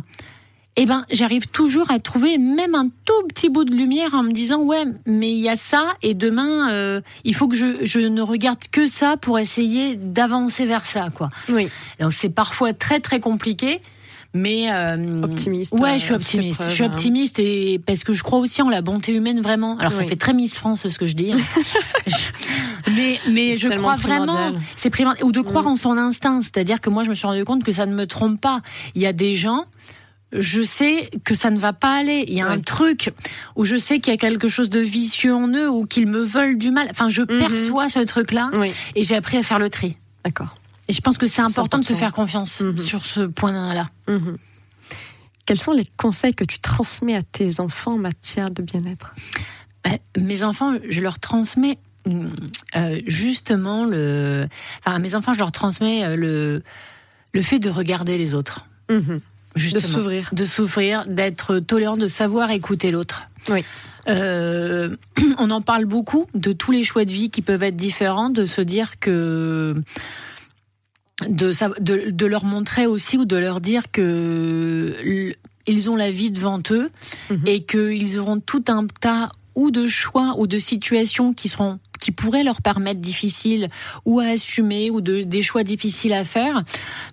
eh 0.78 0.86
ben, 0.86 1.06
j'arrive 1.12 1.48
toujours 1.48 1.90
à 1.90 2.00
trouver 2.00 2.38
même 2.38 2.76
un 2.76 2.88
tout 3.06 3.28
petit 3.30 3.50
bout 3.50 3.64
de 3.64 3.74
lumière 3.74 4.14
en 4.14 4.24
me 4.24 4.32
disant 4.32 4.62
ouais, 4.62 4.84
mais 5.06 5.32
il 5.32 5.40
y 5.40 5.48
a 5.50 5.56
ça 5.56 5.86
et 6.02 6.14
demain 6.16 6.70
euh, 6.72 7.02
il 7.24 7.34
faut 7.34 7.48
que 7.48 7.56
je, 7.56 7.86
je 7.86 8.00
ne 8.00 8.22
regarde 8.22 8.60
que 8.72 8.86
ça 8.88 9.16
pour 9.18 9.40
essayer 9.40 9.96
d'avancer 9.96 10.66
vers 10.66 10.86
ça 10.86 11.08
quoi. 11.16 11.30
Oui. 11.50 11.68
Donc 12.00 12.12
c'est 12.14 12.30
parfois 12.30 12.74
très 12.74 13.00
très 13.00 13.20
compliqué. 13.20 13.80
Mais 14.38 14.70
euh, 14.70 15.24
Optimiste, 15.24 15.72
Ouais, 15.76 15.92
euh, 15.92 15.94
je 15.94 15.98
suis 16.00 16.08
fais 16.10 16.16
optimiste. 16.16 16.58
preuve, 16.58 16.70
je 16.70 16.74
suis 16.76 16.84
hein. 16.84 16.88
optimiste 16.88 17.40
et 17.40 17.80
parce 17.86 18.04
que 18.04 18.12
je 18.12 18.22
crois 18.22 18.40
aussi 18.40 18.62
en 18.62 18.68
la 18.68 18.82
bonté 18.82 19.14
humaine 19.14 19.40
vraiment. 19.40 19.78
Alors 19.78 19.94
ça 19.94 20.04
fait 20.04 20.18
très 20.18 20.34
Miss 20.34 20.56
France 20.56 20.86
ce 20.90 21.00
que 21.00 21.08
je 21.08 21.16
dis. 21.16 21.32
hein. 21.32 21.38
Mais 22.96 23.18
mais 23.32 23.54
je 23.54 23.68
crois 23.70 23.96
vraiment 23.96 24.52
c'est 24.76 24.90
primordial 24.90 25.26
ou 25.26 25.32
de 25.32 25.40
croire 25.42 25.64
Mm. 25.64 25.68
en 25.68 25.76
son 25.78 25.98
instinct, 25.98 26.42
c'est-à-dire 26.42 26.82
que 26.82 26.90
moi 26.90 27.04
je 27.06 27.10
me 27.10 27.16
suis 27.16 27.26
rendu 27.26 27.46
compte 27.46 27.64
que 27.64 27.72
ça 27.72 27.86
ne 27.86 27.96
me 27.96 28.06
trompe 28.06 28.40
pas. 28.42 28.62
Il 28.94 29.02
y 29.02 29.06
a 29.06 29.14
des 29.14 29.36
gens 29.38 29.66
je 30.32 30.62
sais 30.62 31.10
que 31.24 31.34
ça 31.36 31.50
ne 31.52 31.60
va 31.60 31.72
pas 31.74 31.94
aller. 31.96 32.26
Il 32.28 32.34
y 32.38 32.42
a 32.42 32.48
un 32.50 32.60
truc 32.60 33.14
où 33.56 33.64
je 33.66 33.78
sais 33.78 34.00
qu'il 34.00 34.12
y 34.12 34.16
a 34.16 34.18
quelque 34.18 34.48
chose 34.50 34.70
de 34.70 34.80
vicieux 34.80 35.34
en 35.34 35.48
eux 35.48 35.70
ou 35.70 35.86
qu'ils 35.86 36.08
me 36.08 36.22
veulent 36.22 36.58
du 36.58 36.72
mal. 36.72 36.88
Enfin, 36.92 37.10
je 37.10 37.22
Mhm. 37.22 37.28
perçois 37.40 37.88
ce 37.90 38.00
truc-là 38.00 38.50
Oui, 38.58 38.74
et 38.96 39.02
j'ai 39.02 39.16
appris 39.16 39.38
à 39.38 39.44
faire 39.44 39.60
le 39.60 39.70
tri. 39.70 39.96
d'accord. 40.24 40.58
Et 40.88 40.94
je 40.94 41.02
pense 41.02 41.18
que 41.18 41.26
c'est 41.26 41.42
important, 41.42 41.80
de 41.80 41.86
se 41.86 41.94
faire 41.94 42.12
confiance 42.12 42.62
Mhm. 42.62 42.78
sur 42.78 43.06
ce 43.06 43.22
point-là. 43.22 43.88
Mhm. 44.08 44.38
Quels 45.46 45.60
sont 45.60 45.72
les 45.72 45.86
conseils 45.98 46.34
que 46.34 46.44
tu 46.44 46.60
transmets 46.60 47.16
à 47.16 47.24
tes 47.24 47.60
enfants 47.60 47.94
en 47.94 47.98
matière 47.98 48.52
de 48.52 48.62
bien-être? 48.62 49.14
Bah, 49.84 49.92
mes 50.18 50.44
enfants, 50.44 50.74
je 50.90 51.02
leur 51.02 51.20
transmets 51.20 51.78
euh, 52.76 53.00
justement 53.08 53.86
le. 53.86 54.48
Enfin, 54.80 54.96
à 54.96 55.00
mes 55.00 55.16
enfants, 55.16 55.34
je 55.34 55.40
leur 55.40 55.52
transmets 55.52 56.04
euh, 56.04 56.16
le 56.16 56.64
le 57.34 57.42
fait 57.42 57.58
de 57.60 57.70
regarder 57.70 58.18
les 58.20 58.34
autres. 58.36 58.66
De 59.56 59.80
s'ouvrir. 59.80 60.30
de 60.34 60.46
s'ouvrir, 60.46 61.06
d'être 61.08 61.60
tolérant, 61.60 61.98
de 61.98 62.08
savoir 62.08 62.52
écouter 62.52 62.92
l'autre. 62.92 63.24
Oui. 63.50 63.64
Euh, 64.08 64.96
on 65.40 65.50
en 65.50 65.62
parle 65.62 65.86
beaucoup 65.86 66.26
de 66.34 66.52
tous 66.52 66.72
les 66.72 66.84
choix 66.84 67.06
de 67.06 67.12
vie 67.12 67.30
qui 67.30 67.42
peuvent 67.42 67.64
être 67.64 67.76
différents, 67.78 68.30
de 68.30 68.46
se 68.46 68.62
dire 68.62 68.98
que 69.00 69.74
de, 71.28 71.52
sa- 71.52 71.70
de, 71.80 72.10
de 72.12 72.26
leur 72.26 72.44
montrer 72.44 72.86
aussi 72.86 73.18
ou 73.18 73.26
de 73.26 73.38
leur 73.38 73.62
dire 73.62 73.92
que 73.92 75.34
ils 75.68 75.90
ont 75.90 75.96
la 75.96 76.12
vie 76.12 76.30
devant 76.32 76.60
eux 76.72 76.90
Mhm. 77.32 77.42
et 77.48 77.62
qu'ils 77.64 78.20
auront 78.20 78.40
tout 78.40 78.64
un 78.68 78.86
tas 79.00 79.30
ou 79.56 79.72
de 79.72 79.88
choix 79.88 80.36
ou 80.38 80.48
de 80.48 80.60
situations 80.60 81.34
qui 81.34 81.50
seront 81.50 81.80
qui 82.00 82.12
pourraient 82.12 82.44
leur 82.44 82.62
permettre 82.62 83.00
difficiles 83.00 83.70
ou 84.06 84.20
à 84.20 84.26
assumer 84.26 84.92
ou 84.92 85.02
de, 85.02 85.24
des 85.24 85.42
choix 85.42 85.64
difficiles 85.64 86.14
à 86.14 86.24
faire, 86.24 86.62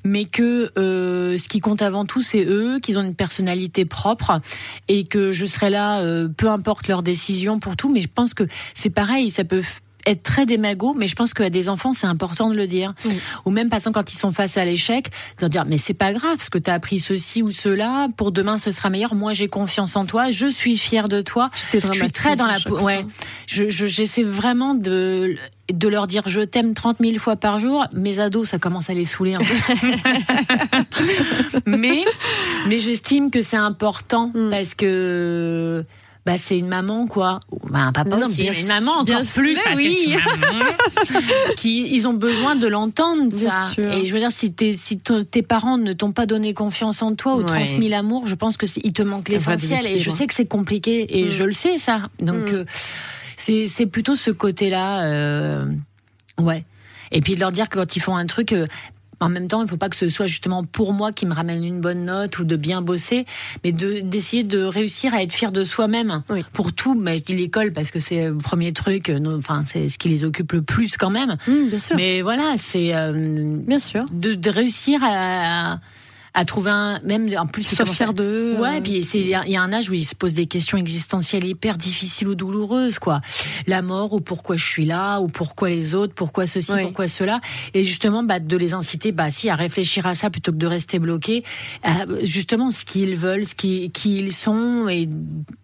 mais 0.04 0.24
que 0.24 0.70
euh, 0.76 1.38
ce 1.38 1.48
qui 1.48 1.60
compte 1.60 1.82
avant 1.82 2.04
tout 2.04 2.20
c'est 2.20 2.44
eux, 2.44 2.78
qu'ils 2.80 2.98
ont 2.98 3.02
une 3.02 3.14
personnalité 3.14 3.84
propre 3.84 4.40
et 4.88 5.04
que 5.04 5.32
je 5.32 5.46
serai 5.46 5.70
là, 5.70 6.00
euh, 6.00 6.28
peu 6.28 6.50
importe 6.50 6.88
leurs 6.88 7.02
décisions 7.02 7.58
pour 7.58 7.76
tout. 7.76 7.92
Mais 7.92 8.02
je 8.02 8.08
pense 8.12 8.34
que 8.34 8.44
c'est 8.74 8.90
pareil, 8.90 9.30
ça 9.30 9.44
peut 9.44 9.62
être 10.06 10.22
très 10.22 10.46
démago, 10.46 10.94
mais 10.96 11.08
je 11.08 11.14
pense 11.14 11.34
qu'à 11.34 11.50
des 11.50 11.68
enfants 11.68 11.92
c'est 11.92 12.06
important 12.06 12.48
de 12.50 12.54
le 12.54 12.66
dire. 12.66 12.94
Oui. 13.04 13.18
Ou 13.44 13.50
même 13.50 13.68
par 13.68 13.78
exemple 13.78 13.94
quand 13.94 14.12
ils 14.12 14.18
sont 14.18 14.32
face 14.32 14.56
à 14.56 14.64
l'échec, 14.64 15.10
de 15.40 15.48
dire 15.48 15.64
mais 15.66 15.78
c'est 15.78 15.94
pas 15.94 16.12
grave, 16.12 16.36
parce 16.36 16.50
que 16.50 16.58
tu 16.58 16.70
as 16.70 16.74
appris 16.74 16.98
ceci 16.98 17.42
ou 17.42 17.50
cela, 17.50 18.08
pour 18.16 18.32
demain 18.32 18.58
ce 18.58 18.72
sera 18.72 18.90
meilleur. 18.90 19.14
Moi 19.14 19.32
j'ai 19.32 19.48
confiance 19.48 19.96
en 19.96 20.04
toi, 20.06 20.30
je 20.30 20.46
suis 20.46 20.76
fière 20.76 21.08
de 21.08 21.20
toi. 21.20 21.48
Tu 21.70 21.80
Je 21.80 21.92
suis 21.92 22.10
très 22.10 22.36
dans 22.36 22.46
la 22.46 22.60
peau. 22.60 22.78
Ouais, 22.80 23.04
je, 23.46 23.68
je- 23.70 23.86
j'essaie 23.86 24.22
vraiment 24.24 24.74
de 24.74 25.36
de 25.72 25.88
leur 25.88 26.06
dire 26.06 26.22
je 26.26 26.40
t'aime 26.40 26.74
30 26.74 26.98
000 27.00 27.18
fois 27.18 27.36
par 27.36 27.58
jour. 27.58 27.86
Mes 27.92 28.18
ados, 28.18 28.48
ça 28.48 28.58
commence 28.58 28.90
à 28.90 28.94
les 28.94 29.04
saouler 29.06 29.34
un 29.34 29.38
peu. 29.38 29.44
mais 31.66 32.04
mais 32.68 32.78
j'estime 32.78 33.30
que 33.30 33.42
c'est 33.42 33.56
important 33.56 34.30
Mm. 34.34 34.50
parce 34.50 34.74
que 34.74 35.84
bah 36.24 36.34
c'est 36.38 36.56
une 36.56 36.68
maman 36.68 37.06
quoi, 37.08 37.40
Ou, 37.50 37.58
bah, 37.68 37.80
un 37.80 37.92
papa 37.92 38.16
Non, 38.16 38.26
aussi, 38.28 38.42
bien 38.42 38.52
une 38.52 38.68
maman 38.68 38.92
encore 39.00 39.22
plus 39.34 39.58
parce 39.64 39.76
oui. 39.76 39.92
c'est 39.92 40.12
une 40.12 40.58
maman. 40.58 40.70
qui 41.56 41.94
ils 41.96 42.06
ont 42.06 42.12
besoin 42.14 42.54
de 42.54 42.68
l'entendre 42.68 43.34
ça. 43.34 43.70
sûr. 43.74 43.90
Et 43.92 44.06
je 44.06 44.12
veux 44.12 44.20
dire 44.20 44.30
si 44.30 44.52
tes 44.52 44.72
si 44.72 44.98
tes 44.98 45.42
parents 45.42 45.78
ne 45.78 45.92
t'ont 45.92 46.12
pas 46.12 46.26
donné 46.26 46.54
confiance 46.54 47.02
en 47.02 47.14
toi 47.14 47.34
ou 47.36 47.40
Ouais. 47.40 47.46
transmis 47.46 47.88
l'amour, 47.88 48.26
je 48.26 48.34
pense 48.36 48.56
que 48.56 48.66
il 48.84 48.92
te 48.92 49.02
manque 49.02 49.28
l'essentiel 49.28 49.84
et 49.86 49.98
je 49.98 50.10
sais 50.10 50.26
que 50.26 50.34
c'est 50.34 50.46
compliqué 50.46 51.18
et 51.20 51.24
Mm. 51.24 51.30
je 51.30 51.42
le 51.44 51.52
sais 51.52 51.78
ça. 51.78 52.08
Donc 52.20 52.50
Mm. 52.52 52.54
euh, 52.54 52.64
c'est 53.36 53.66
c'est 53.66 53.86
plutôt 53.86 54.14
ce 54.14 54.30
côté-là 54.30 55.04
euh, 55.06 55.64
ouais. 56.38 56.64
Et 57.14 57.20
puis 57.20 57.34
de 57.34 57.40
leur 57.40 57.52
dire 57.52 57.68
que 57.68 57.78
quand 57.78 57.94
ils 57.96 58.00
font 58.00 58.16
un 58.16 58.24
truc 58.26 58.52
euh, 58.52 58.66
en 59.22 59.28
même 59.28 59.48
temps, 59.48 59.60
il 59.60 59.64
ne 59.64 59.68
faut 59.70 59.76
pas 59.76 59.88
que 59.88 59.96
ce 59.96 60.08
soit 60.08 60.26
justement 60.26 60.64
pour 60.64 60.92
moi 60.92 61.12
qui 61.12 61.26
me 61.26 61.32
ramène 61.34 61.64
une 61.64 61.80
bonne 61.80 62.04
note 62.04 62.38
ou 62.38 62.44
de 62.44 62.56
bien 62.56 62.82
bosser, 62.82 63.24
mais 63.64 63.72
de 63.72 64.00
d'essayer 64.00 64.42
de 64.44 64.62
réussir 64.62 65.14
à 65.14 65.22
être 65.22 65.32
fier 65.32 65.52
de 65.52 65.64
soi-même 65.64 66.22
Oui. 66.28 66.44
pour 66.52 66.72
tout. 66.72 66.94
Mais 66.94 67.18
je 67.18 67.24
dis 67.24 67.34
l'école 67.34 67.72
parce 67.72 67.90
que 67.90 68.00
c'est 68.00 68.28
le 68.28 68.36
premier 68.36 68.72
truc, 68.72 69.08
euh, 69.10 69.36
enfin 69.38 69.62
c'est 69.66 69.88
ce 69.88 69.98
qui 69.98 70.08
les 70.08 70.24
occupe 70.24 70.52
le 70.52 70.62
plus 70.62 70.96
quand 70.96 71.10
même. 71.10 71.36
Mhm, 71.46 71.68
bien 71.68 71.78
sûr. 71.78 71.96
Mais 71.96 72.22
voilà, 72.22 72.54
c'est 72.58 72.94
euh, 72.94 73.58
Bien 73.66 73.78
sûr. 73.78 74.04
de, 74.12 74.34
de 74.34 74.50
réussir 74.50 75.00
à, 75.04 75.72
à 75.74 75.80
trouver 76.46 76.70
un 76.70 76.98
même 77.04 77.28
en 77.36 77.46
plus 77.46 77.62
Soient 77.62 77.84
fiers 77.84 78.12
d'eux. 78.14 78.56
Ouais, 78.58 78.78
euh. 78.78 78.80
puis 78.80 79.02
c'est 79.02 79.20
il 79.20 79.28
y 79.28 79.34
a- 79.34 79.62
un 79.62 79.72
âge 79.72 79.90
où 79.90 79.94
ils 79.94 80.04
se 80.04 80.14
posent 80.14 80.32
des 80.34 80.46
questions 80.46 80.78
existentielles 80.78 81.44
hyper 81.44 81.76
difficiles 81.76 82.28
ou 82.28 82.34
douloureuses 82.34 82.98
quoi. 82.98 83.20
La 83.66 83.82
mort 83.82 84.14
ou 84.14 84.20
pourquoi 84.20 84.56
je 84.56 84.64
suis 84.66 84.84
là 84.86 85.20
ou 85.20 85.26
pourquoi 85.28 85.68
les 85.68 85.94
autres, 85.94 86.14
pourquoi 86.14 86.46
ceci, 86.46 86.72
pourquoi 86.82 87.06
cela 87.06 87.40
et 87.74 87.84
justement 87.84 88.22
bah 88.22 88.38
de 88.40 88.56
les 88.56 88.72
inciter 88.72 89.12
bah 89.12 89.30
si 89.30 89.50
à 89.50 89.54
réfléchir 89.56 90.06
à 90.06 90.14
ça 90.14 90.30
plutôt 90.30 90.52
que 90.52 90.56
de 90.56 90.66
rester 90.66 90.98
bloqués 90.98 91.44
à, 91.82 92.06
justement 92.22 92.70
ce 92.70 92.84
qu'ils 92.84 93.16
veulent, 93.16 93.46
ce 93.46 93.54
qui 93.54 93.90
qui 93.90 94.16
ils 94.18 94.32
sont 94.32 94.88
et 94.88 95.08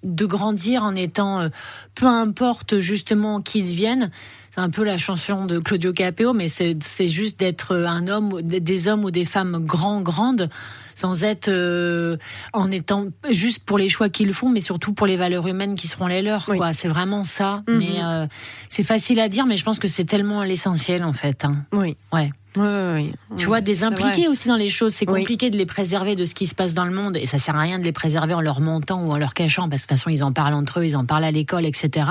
de 0.05 0.27
grandir 0.27 0.83
en 0.85 0.95
étant 0.95 1.41
euh, 1.41 1.49
peu 1.95 2.07
importe 2.07 2.79
justement 2.79 3.41
qui 3.41 3.61
ils 3.61 3.65
deviennent. 3.65 4.11
C'est 4.59 4.65
un 4.65 4.71
peu 4.71 4.83
la 4.83 4.99
chanson 4.99 5.47
de 5.47 5.61
Claudio 5.61 5.93
Capeo, 5.93 6.33
mais 6.33 6.49
c'est 6.49 7.07
juste 7.07 7.39
d'être 7.39 7.77
un 7.77 8.09
homme, 8.09 8.43
des- 8.43 8.89
hommes 8.89 9.05
ou 9.05 9.13
des 9.13 9.25
femmes 9.25 9.65
grands, 9.65 10.01
grandes, 10.01 10.51
sans 10.97 11.23
être 11.23 11.47
euh, 11.47 12.17
en 12.53 12.69
étant 12.73 13.07
juste 13.31 13.61
pour 13.61 13.79
les 13.79 13.89
choix 13.89 14.09
qu'ils 14.09 14.35
font, 14.35 14.49
mais 14.49 14.61
surtout 14.61 14.95
pour 14.95 15.07
les 15.07 15.15
valeurs 15.17 15.47
humaines 15.47 15.77
qui 15.77 15.87
seront 15.87 16.09
les 16.09 16.23
leurs. 16.23 16.49
Oui. 16.49 16.59
C'est 16.73 16.89
vraiment 16.89 17.23
ça. 17.23 17.63
Mhm. 17.69 17.79
Mais 17.79 18.03
euh, 18.03 18.27
c'est 18.69 18.83
facile 18.83 19.21
à 19.21 19.29
dire, 19.29 19.47
mais 19.47 19.57
je 19.57 19.63
pense 19.63 19.79
que 19.79 19.87
c'est 19.87 20.05
tellement 20.07 20.43
l'essentiel 20.43 21.05
en 21.05 21.13
fait. 21.13 21.45
hein. 21.45 21.65
Oui. 21.73 21.97
Ouais. 22.13 22.33
Oui, 22.57 22.65
oui, 22.67 22.93
oui. 23.31 23.37
Tu 23.37 23.47
vois, 23.47 23.61
des 23.61 23.85
impliqués 23.85 24.27
aussi 24.29 24.49
dans 24.49 24.57
les 24.57 24.69
choses. 24.69 24.93
C'est 24.95 25.07
compliqué 25.07 25.51
de 25.51 25.57
les 25.57 25.67
préserver 25.67 26.17
de 26.17 26.25
ce 26.27 26.35
qui 26.35 26.47
se 26.47 26.55
passe 26.55 26.75
dans 26.75 26.85
le 26.85 26.91
monde. 26.93 27.17
Et 27.17 27.27
ça 27.27 27.39
sert 27.39 27.55
à 27.55 27.61
rien 27.61 27.79
de 27.79 27.85
les 27.85 27.93
préserver 27.93 28.35
en 28.35 28.41
leur 28.41 28.61
montant 28.61 29.03
ou 29.05 29.13
en 29.13 29.17
leur 29.17 29.35
cachant, 29.35 29.69
parce 29.69 29.83
que 29.83 29.87
de 29.89 29.95
toute 29.95 29.99
façon, 29.99 30.11
ils 30.11 30.25
en 30.25 30.33
parlent 30.33 30.55
entre 30.55 30.81
eux, 30.81 30.87
ils 30.87 30.97
en 30.97 31.05
parlent 31.05 31.25
à 31.25 31.31
l'école, 31.31 31.67
etc. 31.67 32.07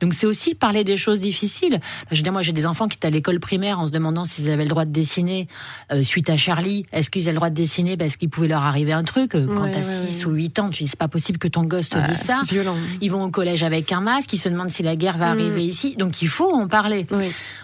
Donc 0.00 0.14
c'est 0.14 0.26
aussi 0.26 0.54
parler 0.54 0.84
des 0.84 0.96
choses 0.96 1.20
difficiles. 1.20 1.80
Je 2.10 2.16
veux 2.16 2.22
dire, 2.22 2.32
moi, 2.32 2.42
j'ai 2.42 2.52
des 2.52 2.66
enfants 2.66 2.86
qui 2.86 2.96
étaient 2.96 3.08
à 3.08 3.10
l'école 3.10 3.40
primaire 3.40 3.80
en 3.80 3.86
se 3.86 3.92
demandant 3.92 4.24
s'ils 4.24 4.50
avaient 4.50 4.62
le 4.64 4.68
droit 4.68 4.84
de 4.84 4.92
dessiner 4.92 5.48
euh, 5.90 6.02
suite 6.04 6.30
à 6.30 6.36
Charlie. 6.36 6.86
Est-ce 6.92 7.10
qu'ils 7.10 7.22
avaient 7.22 7.32
le 7.32 7.36
droit 7.36 7.50
de 7.50 7.54
dessiner 7.54 7.96
parce 7.96 8.16
qu'il 8.16 8.28
pouvait 8.28 8.48
leur 8.48 8.62
arriver 8.62 8.92
un 8.92 9.02
truc? 9.04 9.34
Euh, 9.34 9.46
Quand 9.48 9.64
t'as 9.70 9.78
ouais, 9.78 9.82
6 10.06 10.26
ouais. 10.26 10.32
ou 10.32 10.34
8 10.36 10.58
ans, 10.60 10.68
tu 10.70 10.82
dis 10.84 10.88
c'est 10.88 10.98
pas 10.98 11.08
possible 11.08 11.38
que 11.38 11.48
ton 11.48 11.62
gosse 11.64 11.88
te 11.88 11.98
Ah, 11.98 12.02
dise 12.08 12.18
ça. 12.20 12.40
Violent. 12.46 12.76
Ils 13.00 13.10
vont 13.10 13.24
au 13.24 13.30
collège 13.30 13.62
avec 13.64 13.90
un 13.92 14.00
masque, 14.00 14.32
ils 14.32 14.38
se 14.38 14.48
demandent 14.48 14.70
si 14.70 14.82
la 14.82 14.94
guerre 14.96 15.16
va 15.16 15.34
Mm. 15.34 15.38
arriver 15.38 15.64
ici. 15.64 15.96
Donc 15.96 16.20
il 16.22 16.28
faut 16.28 16.52
en 16.52 16.68
parler. 16.68 17.06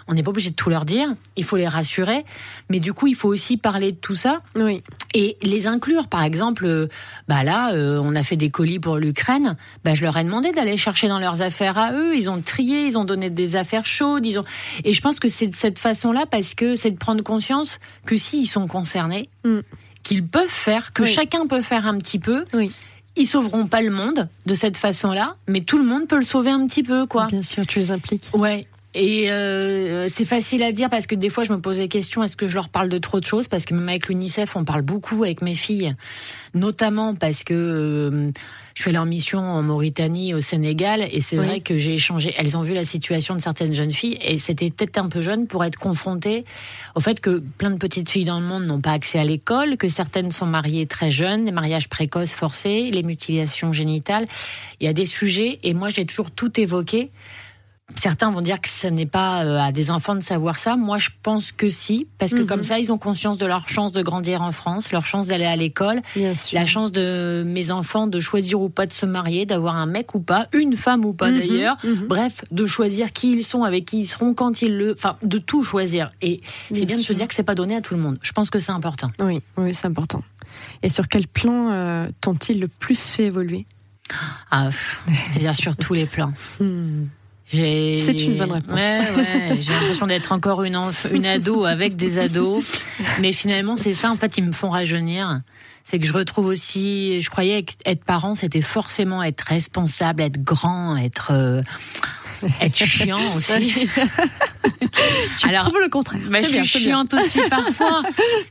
On 0.07 0.13
n'est 0.15 0.23
pas 0.23 0.31
obligé 0.31 0.49
de 0.49 0.55
tout 0.55 0.69
leur 0.71 0.85
dire, 0.85 1.07
il 1.35 1.43
faut 1.43 1.55
les 1.57 1.67
rassurer, 1.67 2.08
mais 2.69 2.79
du 2.79 2.93
coup, 2.93 3.07
il 3.07 3.15
faut 3.15 3.29
aussi 3.29 3.57
parler 3.57 3.91
de 3.91 3.97
tout 3.97 4.15
ça 4.15 4.41
Oui. 4.55 4.81
et 5.13 5.37
les 5.41 5.67
inclure. 5.67 6.07
Par 6.07 6.23
exemple, 6.23 6.65
euh, 6.65 6.87
bah 7.27 7.43
là, 7.43 7.73
euh, 7.73 7.99
on 8.03 8.15
a 8.15 8.23
fait 8.23 8.35
des 8.35 8.49
colis 8.49 8.79
pour 8.79 8.97
l'Ukraine. 8.97 9.55
Bah, 9.83 9.93
je 9.95 10.03
leur 10.03 10.17
ai 10.17 10.23
demandé 10.23 10.51
d'aller 10.51 10.77
chercher 10.77 11.07
dans 11.07 11.19
leurs 11.19 11.41
affaires 11.41 11.77
à 11.77 11.93
eux. 11.93 12.15
Ils 12.15 12.29
ont 12.29 12.41
trié, 12.41 12.85
ils 12.85 12.97
ont 12.97 13.05
donné 13.05 13.29
des 13.29 13.55
affaires 13.55 13.85
chaudes. 13.85 14.25
Ils 14.25 14.39
ont. 14.39 14.45
Et 14.83 14.93
je 14.93 15.01
pense 15.01 15.19
que 15.19 15.27
c'est 15.29 15.47
de 15.47 15.55
cette 15.55 15.79
façon-là 15.79 16.25
parce 16.29 16.53
que 16.53 16.75
c'est 16.75 16.91
de 16.91 16.97
prendre 16.97 17.23
conscience 17.23 17.79
que 18.05 18.15
s'ils 18.17 18.47
sont 18.47 18.67
concernés, 18.67 19.29
Mm. 19.45 19.59
qu'ils 20.03 20.25
peuvent 20.25 20.47
faire, 20.47 20.93
que 20.93 21.03
Oui. 21.03 21.09
chacun 21.13 21.45
peut 21.47 21.61
faire 21.61 21.85
un 21.87 21.97
petit 21.97 22.19
peu. 22.19 22.45
Oui. 22.53 22.71
Ils 23.15 23.25
sauveront 23.25 23.67
pas 23.67 23.81
le 23.81 23.89
monde 23.89 24.29
de 24.45 24.53
cette 24.53 24.77
façon-là, 24.77 25.35
mais 25.47 25.61
tout 25.61 25.77
le 25.77 25.83
monde 25.83 26.07
peut 26.07 26.17
le 26.19 26.23
sauver 26.25 26.51
un 26.51 26.65
petit 26.67 26.83
peu, 26.83 27.05
quoi. 27.05 27.25
Bien 27.27 27.41
sûr, 27.41 27.65
tu 27.67 27.79
les 27.79 27.91
impliques. 27.91 28.29
Ouais. 28.33 28.65
Et 29.01 29.31
euh, 29.31 30.09
c'est 30.09 30.25
facile 30.25 30.61
à 30.61 30.73
dire 30.73 30.89
parce 30.89 31.07
que 31.07 31.15
des 31.15 31.29
fois 31.29 31.45
je 31.45 31.53
me 31.53 31.61
pose 31.61 31.77
des 31.77 31.87
questions 31.87 32.21
est-ce 32.21 32.35
que 32.35 32.47
je 32.47 32.55
leur 32.55 32.67
parle 32.67 32.89
de 32.89 32.97
trop 32.97 33.21
de 33.21 33.25
choses? 33.25 33.47
Parce 33.47 33.63
que 33.63 33.73
même 33.73 33.87
avec 33.87 34.09
l'UNICEF 34.09 34.57
on 34.57 34.65
parle 34.65 34.81
beaucoup 34.81 35.23
avec 35.23 35.41
mes 35.41 35.55
filles. 35.55 35.95
Notamment 36.53 37.15
parce 37.15 37.45
que 37.45 37.53
euh, 37.53 38.31
je 38.75 38.81
suis 38.81 38.89
allée 38.89 38.97
en 38.97 39.05
mission 39.05 39.39
en 39.39 39.63
Mauritanie 39.63 40.33
au 40.33 40.41
Sénégal 40.41 41.07
et 41.13 41.21
c'est 41.21 41.39
Oui. 41.39 41.45
vrai 41.45 41.59
que 41.61 41.77
j'ai 41.79 41.93
échangé. 41.93 42.33
Elles 42.35 42.57
ont 42.57 42.61
vu 42.61 42.73
la 42.73 42.83
situation 42.83 43.35
de 43.35 43.39
certaines 43.39 43.73
jeunes 43.73 43.93
filles 43.93 44.17
et 44.21 44.37
c'était 44.37 44.69
peut-être 44.69 44.97
un 44.97 45.07
peu 45.07 45.21
jeune 45.21 45.47
pour 45.47 45.63
être 45.63 45.77
confrontées 45.79 46.43
au 46.95 46.99
fait 46.99 47.21
que 47.21 47.41
plein 47.57 47.71
de 47.71 47.77
petites 47.77 48.09
filles 48.09 48.25
dans 48.25 48.41
le 48.41 48.45
monde 48.45 48.65
n'ont 48.65 48.81
pas 48.81 48.91
accès 48.91 49.17
à 49.17 49.23
l'école 49.23 49.77
que 49.77 49.87
certaines 49.87 50.31
sont 50.31 50.45
mariées 50.45 50.87
très 50.87 51.09
jeunes 51.09 51.45
les 51.45 51.53
mariages 51.53 51.87
précoces 51.87 52.33
forcés 52.33 52.89
les 52.91 53.03
mutilations 53.03 53.71
génitales. 53.71 54.27
Il 54.81 54.87
y 54.87 54.89
a 54.89 54.93
des 54.93 55.05
sujets 55.05 55.59
et 55.63 55.73
moi 55.73 55.87
j'ai 55.89 56.05
toujours 56.05 56.31
tout 56.31 56.59
évoqué 56.59 57.11
Certains 57.95 58.29
vont 58.31 58.41
dire 58.41 58.61
que 58.61 58.69
ce 58.69 58.87
n'est 58.87 59.05
pas 59.07 59.43
euh, 59.43 59.57
à 59.59 59.71
des 59.71 59.89
enfants 59.91 60.13
de 60.15 60.19
savoir 60.19 60.57
ça. 60.57 60.77
Moi, 60.77 60.97
je 60.99 61.09
pense 61.23 61.51
que 61.51 61.69
si, 61.69 62.07
parce 62.17 62.33
que 62.33 62.41
Mhm. 62.41 62.45
comme 62.45 62.63
ça, 62.63 62.79
ils 62.79 62.91
ont 62.91 62.97
conscience 62.97 63.37
de 63.37 63.45
leur 63.45 63.67
chance 63.67 63.91
de 63.91 64.01
grandir 64.01 64.41
en 64.41 64.51
France, 64.51 64.91
leur 64.91 65.05
chance 65.05 65.27
d'aller 65.27 65.45
à 65.45 65.55
l'école, 65.55 66.01
la 66.53 66.65
chance 66.65 66.91
de 66.91 67.43
mes 67.45 67.71
enfants 67.71 68.07
de 68.07 68.19
choisir 68.19 68.61
ou 68.61 68.69
pas 68.69 68.85
de 68.85 68.93
se 68.93 69.05
marier, 69.05 69.45
d'avoir 69.45 69.75
un 69.75 69.85
mec 69.87 70.13
ou 70.15 70.19
pas, 70.21 70.47
une 70.53 70.75
femme 70.77 71.03
ou 71.03 71.13
pas 71.13 71.31
Mhm, 71.31 71.39
d'ailleurs. 71.39 71.77
mhm. 71.83 72.07
Bref, 72.07 72.43
de 72.51 72.65
choisir 72.65 73.11
qui 73.11 73.33
ils 73.33 73.43
sont, 73.43 73.63
avec 73.63 73.85
qui 73.85 73.99
ils 73.99 74.05
seront, 74.05 74.33
quand 74.33 74.61
ils 74.61 74.75
le, 74.77 74.93
enfin, 74.93 75.17
de 75.23 75.39
tout 75.39 75.63
choisir. 75.63 76.11
Et 76.21 76.41
c'est 76.69 76.75
Bien 76.75 76.85
bien 76.85 76.97
de 76.97 77.03
se 77.03 77.13
dire 77.13 77.27
que 77.27 77.33
c'est 77.33 77.43
pas 77.43 77.55
donné 77.55 77.75
à 77.75 77.81
tout 77.81 77.95
le 77.95 77.99
monde. 78.01 78.17
Je 78.21 78.31
pense 78.31 78.49
que 78.49 78.59
c'est 78.59 78.71
important. 78.71 79.11
Oui, 79.19 79.41
oui, 79.57 79.73
c'est 79.73 79.87
important. 79.87 80.23
Et 80.83 80.89
sur 80.89 81.07
quel 81.07 81.27
plan 81.27 81.71
euh, 81.71 82.07
t'ont-ils 82.21 82.59
le 82.59 82.67
plus 82.67 82.99
fait 83.09 83.25
évoluer? 83.25 83.65
Ah, 84.51 84.69
bien 85.37 85.53
sûr, 85.53 85.75
tous 85.75 85.93
les 85.95 86.05
plans. 86.05 86.31
C'est 87.51 88.23
une 88.23 88.37
bonne 88.37 88.51
réponse. 88.51 88.75
Ouais, 88.75 88.97
ouais. 89.15 89.57
J'ai 89.59 89.71
l'impression 89.71 90.05
d'être 90.07 90.31
encore 90.31 90.63
une, 90.63 90.75
ado 91.25 91.65
avec 91.65 91.95
des 91.95 92.17
ados. 92.19 92.63
Mais 93.19 93.31
finalement, 93.31 93.75
c'est 93.77 93.93
ça, 93.93 94.11
en 94.11 94.17
fait, 94.17 94.37
ils 94.37 94.43
me 94.43 94.51
font 94.51 94.69
rajeunir. 94.69 95.41
C'est 95.83 95.97
que 95.97 96.05
je 96.05 96.13
retrouve 96.13 96.45
aussi, 96.45 97.19
je 97.21 97.29
croyais 97.31 97.65
être 97.85 98.03
parent, 98.03 98.35
c'était 98.35 98.61
forcément 98.61 99.23
être 99.23 99.41
responsable, 99.41 100.21
être 100.21 100.43
grand, 100.43 100.95
être, 100.97 101.29
euh, 101.31 101.61
être 102.61 102.75
chiant 102.75 103.17
aussi. 103.35 103.73
Tu 105.39 105.47
Alors, 105.49 105.63
prouves 105.69 105.79
le 105.81 105.89
contraire. 105.89 106.21
bah, 106.29 106.39
je 106.43 106.49
bien, 106.51 106.63
suis 106.63 106.79
chiante 106.83 107.13
aussi 107.15 107.39
parfois. 107.49 108.03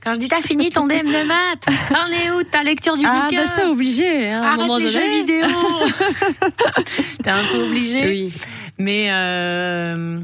Quand 0.02 0.14
je 0.14 0.18
dis 0.18 0.28
t'as 0.28 0.42
fini 0.42 0.70
ton 0.70 0.88
DM 0.88 1.04
de 1.06 1.26
maths, 1.28 1.66
t'en 1.90 2.06
es 2.08 2.32
où 2.32 2.42
ta 2.42 2.64
lecture 2.64 2.96
du 2.96 3.04
Ah, 3.06 3.26
bouquin 3.28 3.44
bah 3.44 3.50
ça, 3.54 3.70
obligé. 3.70 4.30
hein, 4.30 4.40
à 4.42 4.44
un 4.44 4.48
Arrête 4.48 4.61
moment 4.61 4.78
les 4.78 4.90
donné. 4.92 5.04
jeux 5.04 5.18
vidéo. 5.20 5.46
T'es 7.22 7.30
un 7.30 7.44
peu 7.52 7.62
obligé. 7.68 8.08
Oui. 8.08 8.32
Mais 8.78 9.08
euh, 9.10 10.20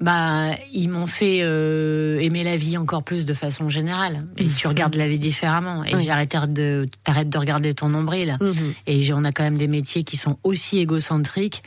bah, 0.00 0.50
ils 0.72 0.88
m'ont 0.88 1.06
fait 1.06 1.40
euh, 1.42 2.18
aimer 2.20 2.44
la 2.44 2.56
vie 2.56 2.76
encore 2.76 3.02
plus 3.02 3.24
de 3.24 3.34
façon 3.34 3.68
générale. 3.68 4.24
Et 4.38 4.46
tu 4.46 4.66
regardes 4.66 4.94
la 4.94 5.08
vie 5.08 5.18
différemment. 5.18 5.84
Et 5.84 5.94
Oui. 5.94 6.04
j'arrête 6.04 6.34
de 6.52 6.86
t'arrêtes 7.04 7.28
de 7.28 7.38
regarder 7.38 7.74
ton 7.74 7.88
nombril. 7.88 8.36
Mhm. 8.40 8.74
Et 8.86 9.12
on 9.12 9.24
a 9.24 9.32
quand 9.32 9.42
même 9.44 9.58
des 9.58 9.68
métiers 9.68 10.04
qui 10.04 10.16
sont 10.16 10.38
aussi 10.44 10.78
égocentriques. 10.78 11.62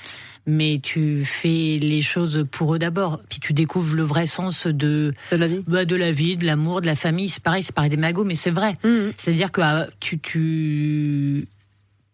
Mais 0.48 0.78
tu 0.78 1.26
fais 1.26 1.80
les 1.82 2.04
choses 2.04 2.46
pour 2.52 2.76
eux 2.76 2.80
d'abord. 2.80 3.20
Puis 3.30 3.40
tu 3.40 3.52
découvres 3.54 3.96
le 3.96 4.04
vrai 4.04 4.28
sens 4.28 4.68
de, 4.68 5.14
De 5.32 5.38
la 5.38 5.48
vie. 5.48 5.64
bah, 5.66 5.86
de 5.86 5.96
la 5.96 6.12
vie, 6.12 6.38
de 6.38 6.46
l'amour, 6.46 6.82
de 6.82 6.86
la 6.86 6.94
famille. 6.96 7.30
C'est 7.30 7.42
pareil, 7.42 7.64
c'est 7.64 7.74
pareil 7.74 7.90
des 7.90 7.98
magots, 7.98 8.26
mais 8.26 8.36
c'est 8.36 8.52
vrai. 8.52 8.78
Mhm. 8.84 9.12
C'est-à-dire 9.18 9.52
que 9.52 9.62
ah, 9.62 9.88
tu, 10.00 10.20
tu, 10.20 11.48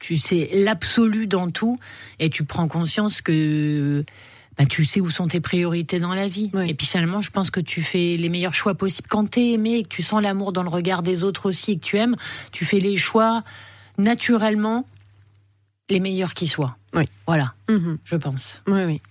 tu 0.01 0.17
sais 0.17 0.49
l'absolu 0.53 1.27
dans 1.27 1.49
tout 1.49 1.77
et 2.19 2.29
tu 2.29 2.43
prends 2.43 2.67
conscience 2.67 3.21
que 3.21 4.03
bah, 4.57 4.65
tu 4.65 4.83
sais 4.83 4.99
où 4.99 5.09
sont 5.09 5.27
tes 5.27 5.39
priorités 5.39 5.99
dans 5.99 6.13
la 6.13 6.27
vie. 6.27 6.49
Oui. 6.53 6.69
Et 6.69 6.73
puis 6.73 6.85
finalement, 6.87 7.21
je 7.21 7.31
pense 7.31 7.51
que 7.51 7.61
tu 7.61 7.81
fais 7.81 8.17
les 8.17 8.27
meilleurs 8.27 8.53
choix 8.53 8.73
possibles. 8.73 9.07
Quand 9.09 9.29
tu 9.29 9.39
es 9.39 9.51
aimé 9.53 9.75
et 9.77 9.83
que 9.83 9.87
tu 9.89 10.01
sens 10.03 10.21
l'amour 10.21 10.51
dans 10.51 10.63
le 10.63 10.69
regard 10.69 11.03
des 11.03 11.23
autres 11.23 11.45
aussi 11.47 11.71
et 11.73 11.75
que 11.79 11.85
tu 11.85 11.97
aimes, 11.97 12.15
tu 12.51 12.65
fais 12.65 12.79
les 12.79 12.97
choix 12.97 13.43
naturellement 13.97 14.85
les 15.89 15.99
meilleurs 15.99 16.33
qui 16.33 16.47
soient. 16.47 16.75
Oui. 16.93 17.05
Voilà, 17.27 17.53
Mhm. 17.69 17.97
je 18.03 18.15
pense. 18.15 18.61
Oui, 18.67 18.83
oui. 18.85 19.01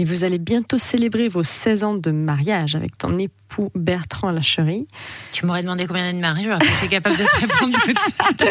Et 0.00 0.04
vous 0.04 0.22
allez 0.22 0.38
bientôt 0.38 0.78
célébrer 0.78 1.26
vos 1.26 1.42
16 1.42 1.82
ans 1.82 1.94
de 1.94 2.12
mariage 2.12 2.76
avec 2.76 2.96
ton 2.96 3.18
époux 3.18 3.72
Bertrand 3.74 4.30
Lacherie. 4.30 4.86
Tu 5.32 5.44
m'aurais 5.44 5.62
demandé 5.62 5.86
combien 5.88 6.04
d'années 6.04 6.18
de 6.18 6.22
mariage, 6.22 6.44
j'aurais 6.60 6.76
été 6.78 6.86
capable 6.88 7.16
de 7.16 7.24
te 7.24 7.40
répondre 7.40 7.76
tout 7.82 7.92
de 7.92 7.98
suite. 7.98 8.44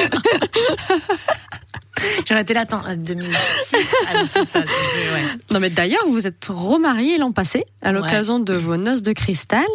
J'aurais 2.28 2.42
été 2.42 2.54
là, 2.54 2.62
attends, 2.62 2.82
euh, 2.86 2.98
2006. 2.98 3.78
Ah, 4.10 4.24
c'est 4.28 4.46
ça, 4.46 4.62
c'est- 4.66 5.14
ouais. 5.14 5.24
Non, 5.52 5.62
mais 5.62 5.70
d'ailleurs, 5.70 6.02
vous 6.06 6.12
vous 6.12 6.28
êtes 6.28 6.46
remariés 6.50 7.18
l'an 7.18 7.32
passé 7.32 7.64
à 7.82 7.94
l'occasion 7.94 8.40
de 8.40 8.54
vos 8.54 8.76
noces 8.76 9.02
de 9.02 9.14
cristal. 9.14 9.66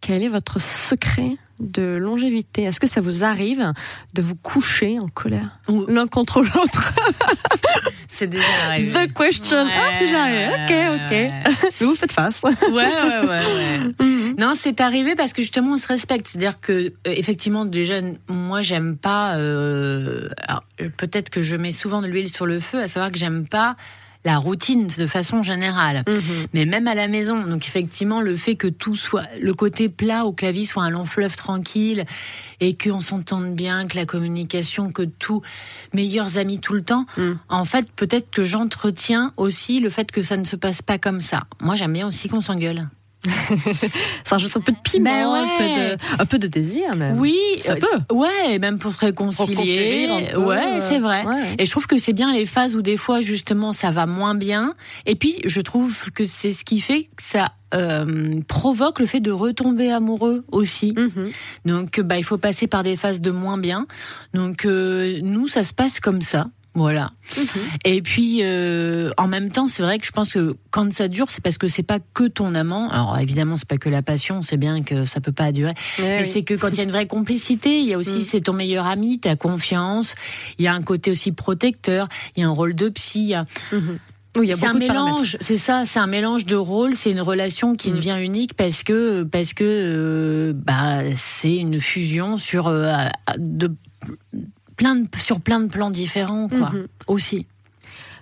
Quel 0.00 0.22
est 0.22 0.28
votre 0.28 0.60
secret 0.60 1.36
de 1.60 1.82
longévité? 1.96 2.62
Est-ce 2.62 2.78
que 2.80 2.86
ça 2.86 3.00
vous 3.00 3.24
arrive 3.24 3.72
de 4.14 4.22
vous 4.22 4.36
coucher 4.36 4.98
en 5.00 5.08
colère? 5.08 5.58
L'un 5.88 6.06
contre 6.06 6.40
l'autre 6.40 6.92
C'est 8.08 8.28
déjà 8.28 8.44
arrivé. 8.66 8.92
The 9.08 9.12
question. 9.12 9.56
Ah, 9.68 9.90
c'est 9.98 10.04
déjà 10.06 10.22
arrivé. 10.22 10.46
Ok, 10.46 11.00
ok. 11.04 11.10
Ouais, 11.10 11.30
Mais 11.80 11.86
vous 11.86 11.94
faites 11.94 12.12
face. 12.12 12.42
ouais, 12.42 12.50
ouais, 12.70 13.18
ouais. 13.20 13.26
ouais. 13.28 13.40
Mhm. 14.04 14.34
Non, 14.38 14.54
c'est 14.56 14.80
arrivé 14.80 15.14
parce 15.16 15.32
que 15.32 15.42
justement 15.42 15.72
on 15.72 15.78
se 15.78 15.88
respecte. 15.88 16.26
C'est-à-dire 16.28 16.60
que 16.60 16.72
euh, 16.72 16.90
effectivement 17.06 17.64
déjà 17.64 17.96
moi 18.28 18.62
j'aime 18.62 18.96
pas. 18.96 19.36
euh, 19.36 20.28
alors, 20.46 20.62
euh, 20.80 20.88
peut-être 20.96 21.28
que 21.30 21.42
je 21.42 21.56
mets 21.56 21.70
souvent 21.72 22.02
de 22.02 22.06
l'huile 22.06 22.28
sur 22.28 22.46
le 22.46 22.60
feu, 22.60 22.78
à 22.80 22.88
savoir 22.88 23.10
que 23.10 23.18
j'aime 23.18 23.48
pas 23.48 23.76
la 24.24 24.36
routine 24.38 24.88
de 24.98 25.06
façon 25.06 25.42
générale. 25.42 26.02
Mhm. 26.08 26.22
Mais 26.52 26.64
même 26.66 26.86
à 26.88 26.94
la 26.94 27.08
maison, 27.08 27.40
donc 27.46 27.66
effectivement, 27.66 28.20
le 28.20 28.34
fait 28.36 28.56
que 28.56 28.66
tout 28.66 28.94
soit, 28.94 29.24
le 29.40 29.54
côté 29.54 29.88
plat 29.88 30.24
au 30.24 30.32
clavier 30.32 30.66
soit 30.66 30.82
un 30.82 30.90
long 30.90 31.06
fleuve 31.06 31.36
tranquille 31.36 32.04
et 32.60 32.76
qu'on 32.76 33.00
s'entende 33.00 33.54
bien, 33.54 33.86
que 33.86 33.96
la 33.96 34.06
communication, 34.06 34.90
que 34.90 35.02
tout, 35.02 35.40
meilleurs 35.94 36.36
amis 36.38 36.60
tout 36.60 36.74
le 36.74 36.82
temps, 36.82 37.06
Mm. 37.16 37.32
en 37.48 37.64
fait, 37.64 37.90
peut-être 37.92 38.30
que 38.30 38.44
j'entretiens 38.44 39.32
aussi 39.36 39.80
le 39.80 39.90
fait 39.90 40.10
que 40.10 40.22
ça 40.22 40.36
ne 40.36 40.44
se 40.44 40.56
passe 40.56 40.82
pas 40.82 40.98
comme 40.98 41.20
ça. 41.20 41.44
Moi, 41.60 41.74
j'aime 41.76 41.92
bien 41.92 42.06
aussi 42.06 42.28
qu'on 42.28 42.40
s'engueule. 42.40 42.88
Ça 44.24 44.36
rajoute 44.36 44.56
un 44.56 44.60
peu 44.60 44.72
de 44.72 44.78
piment, 44.82 45.04
Ben 45.04 45.32
ouais. 45.32 45.38
un, 45.38 45.58
peu 45.58 45.64
de, 45.64 46.22
un 46.22 46.26
peu 46.26 46.38
de 46.38 46.46
désir 46.46 46.96
même. 46.96 47.18
Oui, 47.18 47.36
Ça 47.60 47.72
euh, 47.72 47.76
peut. 47.76 48.14
Ouais, 48.14 48.58
même 48.58 48.78
pour 48.78 48.92
se 48.92 48.98
réconcilier. 48.98 50.08
peu, 50.32 50.38
ouais, 50.40 50.56
euh, 50.56 50.80
c'est 50.86 50.98
vrai. 50.98 51.24
ouais. 51.24 51.56
Et 51.58 51.64
je 51.64 51.70
trouve 51.70 51.86
que 51.86 51.98
c'est 51.98 52.12
bien 52.12 52.32
les 52.32 52.46
phases 52.46 52.76
où 52.76 52.82
des 52.82 52.96
fois 52.96 53.20
justement 53.20 53.72
ça 53.72 53.90
va 53.90 54.06
moins 54.06 54.34
bien. 54.34 54.74
Et 55.06 55.14
puis 55.14 55.36
je 55.44 55.60
trouve 55.60 56.10
que 56.12 56.26
c'est 56.26 56.52
ce 56.52 56.64
qui 56.64 56.80
fait 56.80 57.04
que 57.04 57.22
ça 57.22 57.52
euh, 57.74 58.40
provoque 58.48 58.98
le 58.98 59.06
fait 59.06 59.20
de 59.20 59.30
retomber 59.30 59.90
amoureux 59.90 60.44
aussi. 60.50 60.94
Mhm. 60.96 61.30
Donc 61.66 62.00
bah 62.00 62.16
il 62.18 62.24
faut 62.24 62.38
passer 62.38 62.66
par 62.66 62.82
des 62.82 62.96
phases 62.96 63.20
de 63.20 63.30
moins 63.30 63.58
bien. 63.58 63.86
Donc 64.34 64.64
euh, 64.64 65.18
nous 65.22 65.48
ça 65.48 65.62
se 65.62 65.72
passe 65.72 66.00
comme 66.00 66.22
ça. 66.22 66.46
Voilà. 66.78 67.10
Mhm. 67.36 67.44
Et 67.84 68.02
puis, 68.02 68.38
euh, 68.42 69.10
en 69.18 69.28
même 69.28 69.50
temps, 69.50 69.66
c'est 69.66 69.82
vrai 69.82 69.98
que 69.98 70.06
je 70.06 70.12
pense 70.12 70.32
que 70.32 70.56
quand 70.70 70.90
ça 70.92 71.08
dure, 71.08 71.26
c'est 71.30 71.42
parce 71.42 71.58
que 71.58 71.68
c'est 71.68 71.82
pas 71.82 71.98
que 72.14 72.24
ton 72.28 72.54
amant. 72.54 72.88
Alors 72.88 73.18
évidemment, 73.18 73.56
c'est 73.56 73.68
pas 73.68 73.76
que 73.78 73.88
la 73.90 74.02
passion. 74.02 74.40
C'est 74.42 74.56
bien 74.56 74.80
que 74.80 75.04
ça 75.04 75.20
peut 75.20 75.32
pas 75.32 75.52
durer. 75.52 75.74
Eh 75.98 76.02
Mais 76.02 76.22
oui. 76.22 76.30
c'est 76.32 76.42
que 76.42 76.54
quand 76.54 76.70
il 76.70 76.76
y 76.78 76.80
a 76.80 76.84
une 76.84 76.90
vraie 76.90 77.06
complicité, 77.06 77.80
il 77.80 77.86
y 77.86 77.94
a 77.94 77.98
aussi 77.98 78.18
Mm. 78.18 78.22
c'est 78.22 78.40
ton 78.40 78.52
meilleur 78.54 78.86
ami, 78.86 79.20
ta 79.20 79.36
confiance. 79.36 80.14
Il 80.58 80.64
y 80.64 80.68
a 80.68 80.74
un 80.74 80.82
côté 80.82 81.10
aussi 81.10 81.32
protecteur. 81.32 82.08
Il 82.36 82.40
y 82.40 82.44
a 82.44 82.48
un 82.48 82.52
rôle 82.52 82.74
de 82.74 82.88
psy. 82.88 83.34
Mhm. 83.72 83.98
Oui, 84.36 84.52
c'est 84.56 84.66
un 84.66 84.74
mélange, 84.74 85.36
c'est 85.40 85.56
ça, 85.56 85.82
c'est 85.84 85.98
un 85.98 86.06
mélange 86.06 86.44
de 86.44 86.54
rôles, 86.54 86.94
c'est 86.94 87.10
une 87.10 87.20
relation 87.20 87.74
qui 87.74 87.90
devient 87.90 88.18
unique 88.20 88.54
parce 88.54 88.84
que 88.84 89.24
parce 89.24 89.52
que 89.52 89.64
euh, 89.64 90.52
bah 90.54 91.00
c'est 91.16 91.56
une 91.56 91.80
fusion 91.80 92.38
sur 92.38 92.68
euh, 92.68 92.92
de 93.36 93.74
plein 94.78 94.96
de, 94.96 95.08
sur 95.18 95.40
plein 95.40 95.60
de 95.60 95.68
plans 95.68 95.90
différents 95.90 96.48
quoi. 96.48 96.70
Mhm. 96.70 96.86
Aussi. 97.08 97.46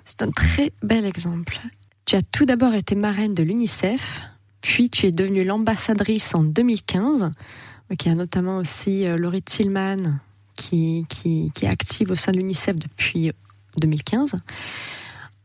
C'est 0.05 0.23
un 0.23 0.31
très 0.33 0.73
bel 0.83 1.05
exemple. 1.05 1.61
Tu 2.05 2.16
as 2.16 2.23
tout 2.23 2.47
d'abord 2.47 2.75
été 2.75 2.95
marraine 2.95 3.35
de 3.35 3.42
l'UNICEF, 3.42 4.23
puis 4.61 4.90
tu 4.90 5.07
es 5.07 5.12
devenue 5.12 5.45
l'ambassadrice 5.45 6.35
en 6.35 6.42
2015. 6.42 7.31
Il 7.90 8.07
y 8.07 8.11
a 8.11 8.14
notamment 8.14 8.59
aussi 8.59 9.07
euh, 9.07 9.16
Laurie 9.16 9.42
Tillman 9.42 10.19
qui, 10.55 11.05
qui, 11.09 11.53
qui 11.55 11.66
est 11.66 11.69
active 11.69 12.11
au 12.11 12.14
sein 12.16 12.33
de 12.33 12.38
l'UNICEF 12.38 12.77
depuis 12.77 13.31
2015. 13.79 14.37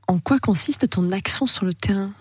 En 0.08 0.20
quoi 0.20 0.40
consiste 0.40 0.90
ton 0.90 1.10
action 1.10 1.46
sur 1.46 1.66
le 1.66 1.74
terrain? 1.74 2.14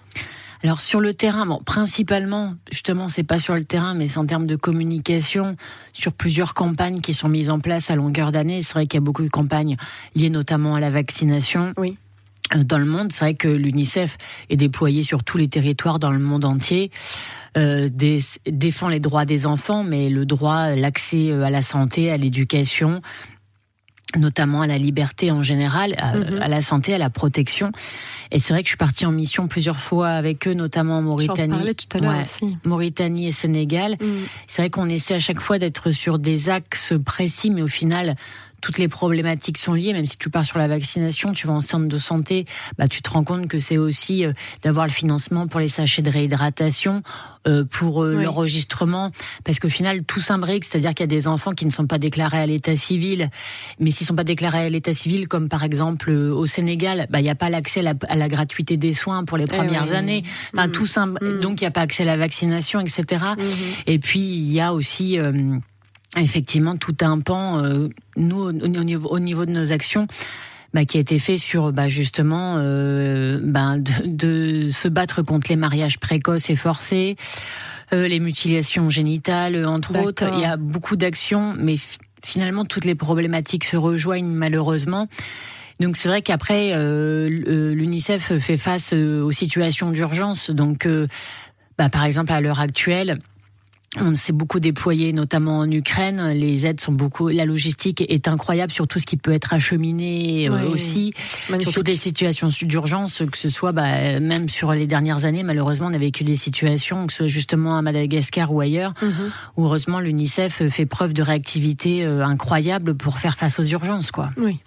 Alors 0.62 0.80
sur 0.82 1.00
le 1.00 1.14
terrain, 1.14 1.46
bon, 1.46 1.58
principalement, 1.64 2.54
justement, 2.70 3.08
c'est 3.08 3.22
pas 3.22 3.38
sur 3.38 3.54
le 3.54 3.64
terrain, 3.64 3.94
mais 3.94 4.08
c'est 4.08 4.18
en 4.18 4.26
termes 4.26 4.46
de 4.46 4.56
communication, 4.56 5.56
sur 5.94 6.12
plusieurs 6.12 6.52
campagnes 6.52 7.00
qui 7.00 7.14
sont 7.14 7.28
mises 7.30 7.48
en 7.48 7.60
place 7.60 7.90
à 7.90 7.96
longueur 7.96 8.30
d'année. 8.30 8.60
C'est 8.62 8.74
vrai 8.74 8.86
qu'il 8.86 8.98
y 8.98 9.02
a 9.02 9.04
beaucoup 9.04 9.22
de 9.22 9.28
campagnes 9.30 9.76
liées 10.14 10.28
notamment 10.28 10.74
à 10.74 10.80
la 10.80 10.90
vaccination. 10.90 11.70
Oui. 11.78 11.96
Euh, 12.54 12.62
Dans 12.62 12.76
le 12.78 12.84
monde, 12.84 13.10
c'est 13.10 13.20
vrai 13.24 13.34
que 13.34 13.48
l'UNICEF 13.48 14.18
est 14.50 14.56
déployé 14.56 15.02
sur 15.02 15.24
tous 15.24 15.38
les 15.38 15.48
territoires 15.48 15.98
dans 15.98 16.12
le 16.12 16.18
monde 16.18 16.44
entier, 16.44 16.90
euh, 17.56 17.88
des- 17.90 18.20
défend 18.46 18.88
les 18.88 19.00
droits 19.00 19.24
des 19.24 19.46
enfants, 19.46 19.82
mais 19.82 20.10
le 20.10 20.26
droit, 20.26 20.74
l'accès 20.74 21.30
euh, 21.30 21.42
à 21.44 21.50
la 21.50 21.62
santé, 21.62 22.10
à 22.10 22.18
l'éducation, 22.18 23.00
notamment 24.16 24.62
à 24.62 24.66
la 24.66 24.78
liberté 24.78 25.30
en 25.30 25.42
général, 25.42 25.94
à, 25.98 26.14
Mhm. 26.16 26.42
à 26.42 26.48
la 26.48 26.62
santé, 26.62 26.94
à 26.94 26.98
la 26.98 27.10
protection. 27.10 27.70
Et 28.30 28.38
c'est 28.38 28.52
vrai 28.52 28.62
que 28.62 28.66
je 28.66 28.70
suis 28.70 28.76
partie 28.76 29.06
en 29.06 29.12
mission 29.12 29.46
plusieurs 29.48 29.78
fois 29.78 30.08
avec 30.10 30.46
eux, 30.48 30.54
notamment 30.54 30.94
en 30.94 30.98
en 30.98 31.02
Mauritanie. 31.02 31.48
parlais 31.54 31.74
tout 31.74 31.96
à 31.96 32.00
Ouais. 32.00 32.22
aussi. 32.22 32.56
Mauritanie 32.64 33.28
et 33.28 33.32
Sénégal. 33.32 33.92
Mm. 34.00 34.06
C'est 34.46 34.62
vrai 34.62 34.70
qu'on 34.70 34.88
essaie 34.88 35.14
à 35.14 35.18
chaque 35.18 35.40
fois 35.40 35.58
d'être 35.58 35.90
sur 35.92 36.18
des 36.18 36.48
axes 36.48 36.92
précis, 37.04 37.50
mais 37.50 37.62
au 37.62 37.68
final, 37.68 38.16
toutes 38.60 38.78
les 38.78 38.88
problématiques 38.88 39.58
sont 39.58 39.74
liées. 39.74 39.92
Même 39.92 40.06
si 40.06 40.16
tu 40.18 40.30
pars 40.30 40.44
sur 40.44 40.58
la 40.58 40.68
vaccination, 40.68 41.32
tu 41.32 41.46
vas 41.46 41.52
en 41.54 41.60
centre 41.60 41.88
de 41.88 41.98
santé, 41.98 42.44
bah, 42.78 42.88
tu 42.88 43.02
te 43.02 43.10
rends 43.10 43.24
compte 43.24 43.48
que 43.48 43.58
c'est 43.58 43.78
aussi 43.78 44.24
euh, 44.24 44.32
d'avoir 44.62 44.86
le 44.86 44.92
financement 44.92 45.46
pour 45.46 45.60
les 45.60 45.68
sachets 45.68 46.02
de 46.02 46.10
réhydratation, 46.10 47.02
euh, 47.46 47.64
pour 47.64 48.02
euh, 48.04 48.16
Oui. 48.16 48.24
l'enregistrement, 48.24 49.10
parce 49.44 49.58
qu'au 49.58 49.68
final, 49.68 50.04
tout 50.04 50.20
s'imbrique. 50.20 50.64
C'est-à-dire 50.64 50.90
qu'il 50.94 51.04
y 51.04 51.04
a 51.04 51.06
des 51.06 51.26
enfants 51.28 51.52
qui 51.52 51.64
ne 51.66 51.70
sont 51.70 51.86
pas 51.86 51.98
déclarés 51.98 52.38
à 52.38 52.46
l'état 52.46 52.76
civil, 52.76 53.28
mais 53.78 53.90
s'ils 53.90 54.06
sont 54.06 54.14
pas 54.14 54.24
déclarés 54.24 54.58
à 54.66 54.68
l'état 54.70 54.94
civil, 54.94 55.28
comme 55.28 55.48
par 55.48 55.64
exemple 55.64 56.10
euh, 56.10 56.32
au 56.34 56.46
Sénégal, 56.46 57.06
bah, 57.10 57.20
il 57.20 57.24
n'y 57.24 57.30
a 57.30 57.34
pas 57.34 57.50
l'accès 57.50 57.80
à 57.80 57.82
la, 57.82 57.94
à 58.08 58.16
la 58.16 58.28
gratuité 58.28 58.76
des 58.76 58.92
soins 58.94 59.24
pour 59.24 59.38
les 59.38 59.46
premières 59.46 59.84
Eh 59.86 59.90
oui. 59.90 59.96
années. 59.96 60.24
Enfin, 60.54 60.68
Mm. 60.68 60.72
tout 60.72 60.86
s'im- 60.86 61.06
Mm. 61.20 61.40
donc 61.40 61.60
il 61.60 61.64
n'y 61.64 61.68
a 61.68 61.70
pas 61.70 61.80
accès 61.82 62.02
à 62.02 62.06
la 62.06 62.16
vaccination, 62.16 62.80
etc. 62.80 63.04
Mhm. 63.38 63.44
Et 63.86 63.98
puis 63.98 64.20
il 64.20 64.52
y 64.52 64.60
a 64.60 64.72
aussi 64.74 65.18
euh, 65.18 65.32
effectivement 66.16 66.76
tout 66.76 66.96
un 67.02 67.20
pan, 67.20 67.64
euh, 67.64 67.88
nous 68.16 68.40
au, 68.40 68.48
au 68.50 68.84
niveau, 68.84 69.08
au 69.08 69.18
niveau 69.18 69.46
de 69.46 69.52
nos 69.52 69.72
actions. 69.72 70.06
Bah, 70.72 70.84
qui 70.84 70.98
a 70.98 71.00
été 71.00 71.18
fait 71.18 71.36
sur 71.36 71.72
bah, 71.72 71.88
justement 71.88 72.54
euh, 72.58 73.40
bah, 73.42 73.76
de, 73.76 74.06
de 74.06 74.68
se 74.70 74.86
battre 74.86 75.20
contre 75.20 75.48
les 75.50 75.56
mariages 75.56 75.98
précoces 75.98 76.48
et 76.48 76.54
forcés, 76.54 77.16
euh, 77.92 78.06
les 78.06 78.20
mutilations 78.20 78.88
génitales, 78.88 79.56
euh, 79.56 79.68
entre 79.68 80.00
autres. 80.00 80.30
Il 80.32 80.38
y 80.38 80.44
a 80.44 80.56
beaucoup 80.56 80.94
d'actions, 80.94 81.56
mais 81.58 81.74
finalement 82.22 82.64
toutes 82.64 82.84
les 82.84 82.94
problématiques 82.94 83.64
se 83.64 83.76
rejoignent 83.76 84.32
malheureusement. 84.32 85.08
Donc 85.80 85.96
c'est 85.96 86.08
vrai 86.08 86.22
qu'après 86.22 86.70
euh, 86.74 87.28
l'UNICEF 87.74 88.38
fait 88.38 88.56
face 88.56 88.92
euh, 88.92 89.22
aux 89.22 89.32
situations 89.32 89.90
d'urgence. 89.90 90.50
Donc 90.50 90.86
euh, 90.86 91.08
bah, 91.78 91.88
par 91.88 92.04
exemple 92.04 92.30
à 92.30 92.40
l'heure 92.40 92.60
actuelle, 92.60 93.18
on 93.98 94.14
s'est 94.14 94.32
beaucoup 94.32 94.60
déployé, 94.60 95.12
notamment 95.12 95.58
en 95.58 95.70
Ukraine. 95.70 96.28
Les 96.32 96.64
aides 96.64 96.80
sont 96.80 96.92
beaucoup, 96.92 97.28
la 97.28 97.44
logistique 97.44 98.04
est 98.08 98.28
incroyable 98.28 98.72
sur 98.72 98.86
tout 98.86 99.00
ce 99.00 99.06
qui 99.06 99.16
peut 99.16 99.32
être 99.32 99.52
acheminé 99.52 100.48
euh, 100.48 100.52
Oui. 100.66 100.72
aussi, 100.72 101.12
Magnifique. 101.48 101.62
surtout 101.72 101.82
des 101.82 101.96
situations 101.96 102.48
d'urgence, 102.62 103.22
que 103.30 103.36
ce 103.36 103.48
soit 103.48 103.72
bah, 103.72 104.20
même 104.20 104.48
sur 104.48 104.72
les 104.72 104.86
dernières 104.86 105.24
années. 105.24 105.42
Malheureusement, 105.42 105.88
on 105.88 105.92
a 105.92 105.98
vécu 105.98 106.22
des 106.22 106.36
situations, 106.36 107.06
que 107.08 107.12
ce 107.12 107.18
soit 107.18 107.26
justement 107.26 107.76
à 107.76 107.82
Madagascar 107.82 108.52
ou 108.52 108.60
ailleurs, 108.60 108.92
Mhm. 109.02 109.10
où 109.56 109.64
heureusement 109.64 109.98
l'UNICEF 109.98 110.68
fait 110.68 110.86
preuve 110.86 111.12
de 111.12 111.22
réactivité 111.22 112.06
euh, 112.06 112.24
incroyable 112.24 112.94
pour 112.96 113.18
faire 113.18 113.36
face 113.36 113.58
aux 113.58 113.64
urgences, 113.64 114.12
quoi. 114.12 114.30
Oui, 114.36 114.60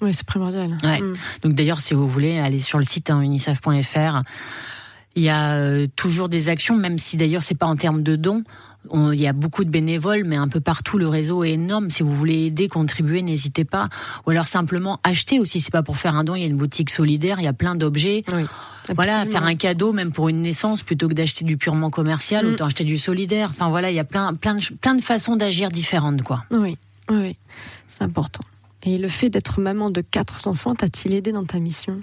oui 0.00 0.14
c'est 0.14 0.24
primordial. 0.26 0.78
Ouais. 0.82 1.00
Mm. 1.02 1.14
Donc 1.42 1.52
d'ailleurs, 1.54 1.80
si 1.80 1.92
vous 1.92 2.08
voulez, 2.08 2.38
aller 2.38 2.58
sur 2.58 2.78
le 2.78 2.84
site 2.86 3.10
hein, 3.10 3.20
unicef.fr. 3.20 4.22
Il 5.16 5.24
y 5.24 5.28
a 5.28 5.54
euh, 5.54 5.86
toujours 5.96 6.28
des 6.28 6.48
actions, 6.48 6.76
même 6.76 6.96
si 6.96 7.16
d'ailleurs 7.16 7.42
c'est 7.42 7.56
pas 7.56 7.66
en 7.66 7.74
termes 7.76 8.02
de 8.04 8.14
dons. 8.14 8.44
On- 8.88 9.12
il 9.12 9.20
y 9.20 9.26
a 9.26 9.32
beaucoup 9.34 9.64
de 9.64 9.70
bénévoles, 9.70 10.24
mais 10.24 10.36
un 10.36 10.48
peu 10.48 10.60
partout 10.60 10.96
le 10.98 11.06
réseau 11.06 11.44
est 11.44 11.50
énorme. 11.52 11.90
Si 11.90 12.02
vous 12.02 12.14
voulez 12.16 12.46
aider, 12.46 12.68
contribuer, 12.68 13.20
n'hésitez 13.22 13.64
pas. 13.64 13.88
Ou 14.26 14.30
alors 14.30 14.46
simplement 14.48 14.98
acheter 15.04 15.38
aussi. 15.38 15.60
C'est 15.60 15.70
pas 15.70 15.82
pour 15.82 15.98
faire 15.98 16.16
un 16.16 16.24
don. 16.24 16.34
Il 16.34 16.40
y 16.40 16.44
a 16.44 16.48
une 16.48 16.56
boutique 16.56 16.88
solidaire. 16.90 17.38
Il 17.40 17.44
y 17.44 17.48
a 17.48 17.52
plein 17.52 17.74
d'objets. 17.74 18.22
Oui. 18.34 18.44
Voilà, 18.96 19.24
faire 19.26 19.44
un 19.44 19.54
cadeau, 19.54 19.92
même 19.92 20.12
pour 20.12 20.28
une 20.30 20.40
naissance, 20.40 20.82
plutôt 20.82 21.06
que 21.08 21.14
d'acheter 21.14 21.44
du 21.44 21.56
purement 21.56 21.90
commercial, 21.90 22.44
Mm. 22.46 22.54
autant 22.54 22.66
acheter 22.66 22.84
du 22.84 22.96
solidaire. 22.96 23.50
Enfin 23.50 23.68
voilà, 23.68 23.90
il 23.90 23.94
y 23.94 24.00
a 24.00 24.04
plein, 24.04 24.34
plein, 24.34 24.54
de, 24.54 24.60
plein 24.80 24.94
de 24.94 25.02
façons 25.02 25.36
d'agir 25.36 25.68
différentes, 25.70 26.22
quoi. 26.22 26.44
Oui, 26.50 26.76
oui. 27.10 27.36
c'est 27.86 28.02
important. 28.02 28.42
Et 28.82 28.96
le 28.98 29.08
fait 29.08 29.28
d'être 29.28 29.60
maman 29.60 29.90
de 29.90 30.00
quatre 30.00 30.48
enfants, 30.48 30.74
t'a-t-il 30.74 31.14
aidé 31.14 31.30
dans 31.32 31.44
ta 31.44 31.60
mission? 31.60 32.00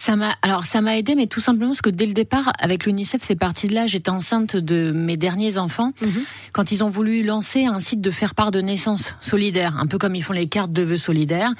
Ça 0.00 0.14
m'a 0.14 0.32
alors 0.42 0.64
ça 0.64 0.80
m'a 0.80 0.96
aidé 0.96 1.16
mais 1.16 1.26
tout 1.26 1.40
simplement 1.40 1.70
parce 1.70 1.82
que 1.82 1.90
dès 1.90 2.06
le 2.06 2.12
départ 2.12 2.52
avec 2.60 2.86
l'UNICEF 2.86 3.20
c'est 3.24 3.34
parti 3.34 3.66
de 3.66 3.74
là 3.74 3.88
j'étais 3.88 4.10
enceinte 4.10 4.54
de 4.56 4.92
mes 4.92 5.16
derniers 5.16 5.58
enfants. 5.58 5.90
Mhm. 6.00 6.22
quand 6.52 6.70
ils 6.70 6.84
ont 6.84 6.88
voulu 6.88 7.24
lancer 7.24 7.64
un 7.66 7.80
site 7.80 8.00
de 8.00 8.10
faire 8.12 8.36
part 8.36 8.52
de 8.52 8.60
naissance 8.60 9.16
solidaire 9.20 9.76
un 9.76 9.86
peu 9.86 9.98
comme 9.98 10.14
ils 10.14 10.22
font 10.22 10.32
les 10.32 10.46
cartes 10.48 10.72
de 10.72 10.82
vœux 10.82 10.96
solidaires 10.96 11.50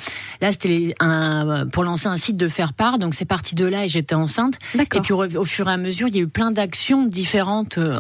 là 0.40 0.53
c'était 0.53 0.94
pour 1.72 1.83
lancer 1.83 2.07
un 2.07 2.16
site 2.16 2.37
de 2.37 2.48
faire 2.48 2.72
part. 2.74 2.98
Donc 2.98 3.14
c'est 3.14 3.24
parti 3.24 3.57
de 3.57 3.66
là 3.66 3.85
et 3.85 3.88
j'étais 3.88 4.14
enceinte. 4.14 4.55
Et 4.98 5.01
puis 5.01 5.12
au, 5.12 5.24
au 5.24 5.44
fur 5.44 5.68
et 5.68 5.72
à 5.72 5.77
mesure 5.77 6.07
il 6.07 6.14
y 6.14 6.18
a 6.20 6.22
eu 6.22 6.29
plein 6.29 6.53
d'actions 6.53 7.05
différentes 7.07 7.79
euh, 7.79 7.98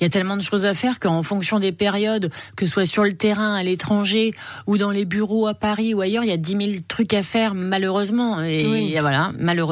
il 0.00 0.04
y 0.04 0.06
a 0.06 0.10
tellement 0.10 0.36
de 0.38 0.42
choses 0.42 0.64
à 0.64 0.72
faire 0.74 0.98
qu'en 1.00 1.22
fonction 1.22 1.58
des 1.58 1.72
périodes 1.72 2.30
que 2.56 2.64
ce 2.66 2.72
soit 2.72 2.86
sur 2.86 3.04
le 3.04 3.12
terrain 3.12 3.54
à 3.54 3.62
l'étranger 3.62 4.32
ou 4.66 4.78
dans 4.78 4.90
les 4.90 5.04
bureaux 5.04 5.46
à 5.46 5.54
Paris 5.54 5.92
ou 5.92 6.00
ailleurs 6.00 6.24
il 6.24 6.28
y 6.30 6.32
a 6.32 6.38
10 6.38 6.50
000 6.52 6.62
trucs 6.88 7.12
à 7.12 7.22
faire 7.22 7.54
malheureusement. 7.54 8.40
Et 8.42 8.66
Oui. 8.66 8.96
voilà 9.00 9.32
malheureusement 9.38 9.65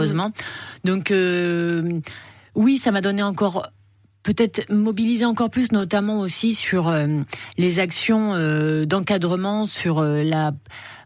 donc 0.85 1.11
euh, 1.11 2.01
oui 2.55 2.79
ça 2.79 2.91
m'a 2.91 3.01
donné 3.01 3.23
encore 3.23 3.69
peut-être 4.25 4.73
mobiliser 4.73 5.27
encore 5.27 5.51
plus, 5.51 5.71
notamment 5.71 6.19
aussi 6.19 6.55
sur 6.55 6.89
euh, 6.89 7.07
les 7.59 7.79
actions 7.79 8.33
euh, 8.33 8.87
d'encadrement 8.87 9.67
sur 9.67 9.99
euh, 9.99 10.23
la 10.23 10.53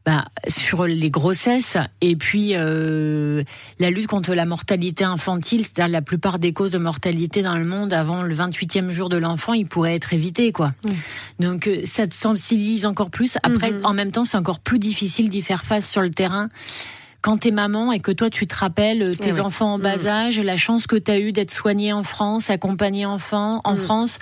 bah, 0.06 0.24
sur 0.46 0.86
les 0.86 1.10
grossesses 1.10 1.76
et 2.00 2.16
puis 2.16 2.52
la 2.52 3.90
lutte 3.90 4.06
contre 4.06 4.32
la 4.34 4.46
mortalité 4.46 5.04
infantile, 5.04 5.64
c'est-à-dire 5.64 5.92
la 5.92 6.00
plupart 6.00 6.38
des 6.38 6.54
causes 6.54 6.70
de 6.70 6.78
mortalité 6.78 7.42
dans 7.42 7.58
le 7.58 7.66
monde 7.66 7.92
avant 7.92 8.22
le 8.22 8.34
28e 8.34 8.90
jour 8.90 9.10
de 9.10 9.18
l'enfant, 9.18 9.52
ils 9.52 9.66
pourraient 9.66 9.96
être 9.96 10.14
évités 10.14 10.50
quoi. 10.50 10.72
Donc 11.40 11.68
ça 11.84 12.06
te 12.06 12.14
sensibilise 12.14 12.86
encore 12.86 13.10
plus. 13.10 13.36
Après, 13.42 13.72
Mhm. 13.72 13.84
en 13.84 13.92
même 13.92 14.10
temps, 14.10 14.24
c'est 14.24 14.38
encore 14.38 14.60
plus 14.60 14.78
difficile 14.78 15.28
d'y 15.28 15.42
faire 15.42 15.64
face 15.64 15.86
sur 15.90 16.00
le 16.00 16.10
terrain 16.10 16.48
quand 17.28 17.36
t'es 17.36 17.50
maman 17.50 17.92
et 17.92 18.00
que 18.00 18.10
toi 18.10 18.30
tu 18.30 18.46
te 18.46 18.54
rappelles 18.56 19.02
euh, 19.02 19.12
tes 19.12 19.28
Eh 19.28 19.32
oui. 19.34 19.40
enfants 19.40 19.74
en 19.74 19.78
bas 19.78 19.98
Mm. 19.98 20.06
âge, 20.06 20.40
la 20.40 20.56
chance 20.56 20.86
que 20.86 20.96
t'as 20.96 21.18
eu 21.18 21.30
d'être 21.32 21.50
soignée 21.50 21.92
en 21.92 22.02
France, 22.02 22.48
accompagnée 22.48 23.04
enfant 23.04 23.60
en 23.64 23.74
Mm. 23.74 23.76
France, 23.76 24.18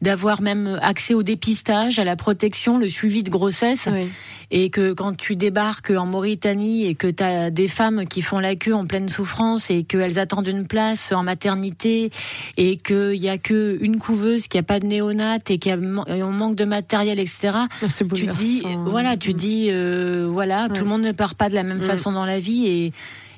d'avoir 0.00 0.40
même 0.40 0.78
accès 0.80 1.12
au 1.12 1.22
dépistage, 1.22 1.98
à 1.98 2.04
la 2.04 2.16
protection, 2.16 2.78
le 2.78 2.88
suivi 2.88 3.22
de 3.22 3.28
grossesse, 3.28 3.88
Oui. 3.92 4.08
et 4.50 4.70
que 4.70 4.94
quand 4.94 5.14
tu 5.14 5.36
débarques 5.36 5.90
en 5.90 6.06
Mauritanie 6.06 6.86
et 6.86 6.94
que 6.94 7.08
t'as 7.08 7.50
des 7.50 7.68
femmes 7.68 8.06
qui 8.06 8.22
font 8.22 8.38
la 8.38 8.54
queue 8.56 8.72
en 8.74 8.86
pleine 8.86 9.10
souffrance 9.10 9.70
et 9.70 9.82
qu'elles 9.84 10.18
attendent 10.18 10.48
une 10.48 10.66
place 10.66 11.12
en 11.12 11.22
maternité 11.22 12.08
et 12.56 12.78
qu'il 12.78 13.16
y 13.16 13.28
a 13.28 13.36
que 13.36 13.76
une 13.82 13.98
couveuse, 13.98 14.46
qu'il 14.48 14.58
n'y 14.58 14.64
a 14.64 14.68
pas 14.68 14.80
de 14.80 14.86
néonat 14.86 15.38
et 15.50 15.58
qu'on 15.58 16.32
manque 16.32 16.54
de 16.56 16.64
matériel, 16.64 17.18
etc 17.18 17.50
Ah, 17.54 17.66
tu 18.14 18.26
dis 18.28 18.62
voilà 18.86 19.18
tu 19.18 19.30
Mm. 19.30 19.34
dis 19.34 19.66
euh, 19.70 20.26
voilà 20.30 20.68
tout 20.74 20.84
le 20.84 20.88
monde 20.90 21.02
ne 21.02 21.12
part 21.12 21.34
pas 21.34 21.50
de 21.50 21.54
la 21.54 21.62
même 21.62 21.82
façon 21.82 22.12
dans 22.12 22.24
la 22.24 22.38
vie 22.38 22.45
et 22.66 22.92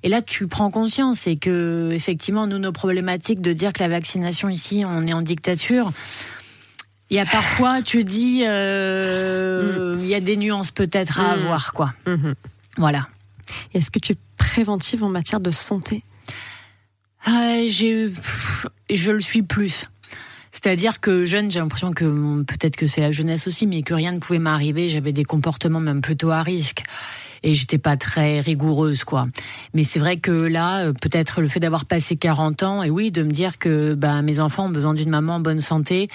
et 0.04 0.08
là, 0.08 0.22
tu 0.22 0.46
prends 0.46 0.70
conscience 0.70 1.26
et 1.26 1.36
que 1.36 1.90
effectivement, 1.92 2.46
nous, 2.46 2.58
nos 2.58 2.70
problématiques 2.70 3.40
de 3.40 3.52
dire 3.52 3.72
que 3.72 3.80
la 3.82 3.88
vaccination 3.88 4.48
ici, 4.48 4.84
on 4.86 5.04
est 5.08 5.12
en 5.12 5.22
dictature. 5.22 5.90
Il 7.10 7.16
y 7.16 7.20
a 7.20 7.26
parfois, 7.26 7.82
tu 7.82 8.04
dis, 8.04 8.44
euh, 8.46 9.96
il 9.98 10.06
y 10.06 10.14
a 10.14 10.20
des 10.20 10.36
nuances 10.36 10.70
peut-être 10.70 11.18
à 11.18 11.22
Mm. 11.36 11.40
avoir, 11.40 11.72
quoi. 11.72 11.94
Mhm. 12.06 12.34
Voilà. 12.76 13.08
Est-ce 13.74 13.90
que 13.90 13.98
tu 13.98 14.12
es 14.12 14.16
préventive 14.36 15.02
en 15.02 15.08
matière 15.08 15.40
de 15.40 15.50
santé? 15.50 16.04
Ah, 17.24 17.58
j'ai, 17.66 18.12
je 18.92 19.10
le 19.10 19.20
suis 19.20 19.42
plus. 19.42 19.86
C'est-à-dire 20.52 21.00
que 21.00 21.24
jeune, 21.24 21.50
j'ai 21.50 21.58
l'impression 21.58 21.92
que 21.92 22.42
peut-être 22.44 22.76
que 22.76 22.86
c'est 22.86 23.00
la 23.00 23.10
jeunesse 23.12 23.46
aussi, 23.48 23.66
mais 23.66 23.82
que 23.82 23.94
rien 23.94 24.12
ne 24.12 24.18
pouvait 24.18 24.38
m'arriver. 24.38 24.88
J'avais 24.88 25.12
des 25.12 25.24
comportements 25.24 25.80
même 25.80 26.00
plutôt 26.02 26.30
à 26.30 26.42
risque. 26.42 26.84
Et 27.42 27.54
j'étais 27.54 27.78
pas 27.78 27.96
très 27.96 28.40
rigoureuse, 28.40 29.04
quoi. 29.04 29.28
Mais 29.74 29.84
c'est 29.84 29.98
vrai 29.98 30.16
que 30.16 30.30
là, 30.32 30.86
euh, 30.86 30.92
peut-être 30.92 31.40
le 31.40 31.48
fait 31.48 31.60
d'avoir 31.60 31.84
passé 31.84 32.16
40 32.16 32.62
ans, 32.62 32.82
et 32.82 32.90
oui, 32.90 33.10
de 33.10 33.22
me 33.22 33.30
dire 33.30 33.58
que 33.58 33.94
bah, 33.94 34.22
mes 34.22 34.40
enfants 34.40 34.66
ont 34.66 34.70
besoin 34.70 34.94
d'une 34.94 35.10
maman 35.10 35.36
en 35.36 35.40
bonne 35.40 35.60
santé, 35.60 36.08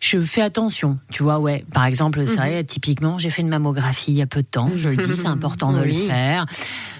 je 0.00 0.18
fais 0.20 0.42
attention. 0.42 0.98
Tu 1.12 1.22
vois, 1.22 1.38
ouais. 1.38 1.64
Par 1.72 1.84
exemple, 1.84 2.24
c'est 2.26 2.36
vrai, 2.36 2.64
typiquement, 2.64 3.18
j'ai 3.18 3.30
fait 3.30 3.42
une 3.42 3.48
mammographie 3.48 4.12
il 4.12 4.18
y 4.18 4.22
a 4.22 4.26
peu 4.26 4.42
de 4.42 4.46
temps. 4.50 4.70
Je 4.76 4.88
le 4.88 4.96
dis, 4.96 5.14
c'est 5.14 5.26
important 5.26 5.72
de 5.72 5.82
le 5.82 5.92
faire. 5.92 6.46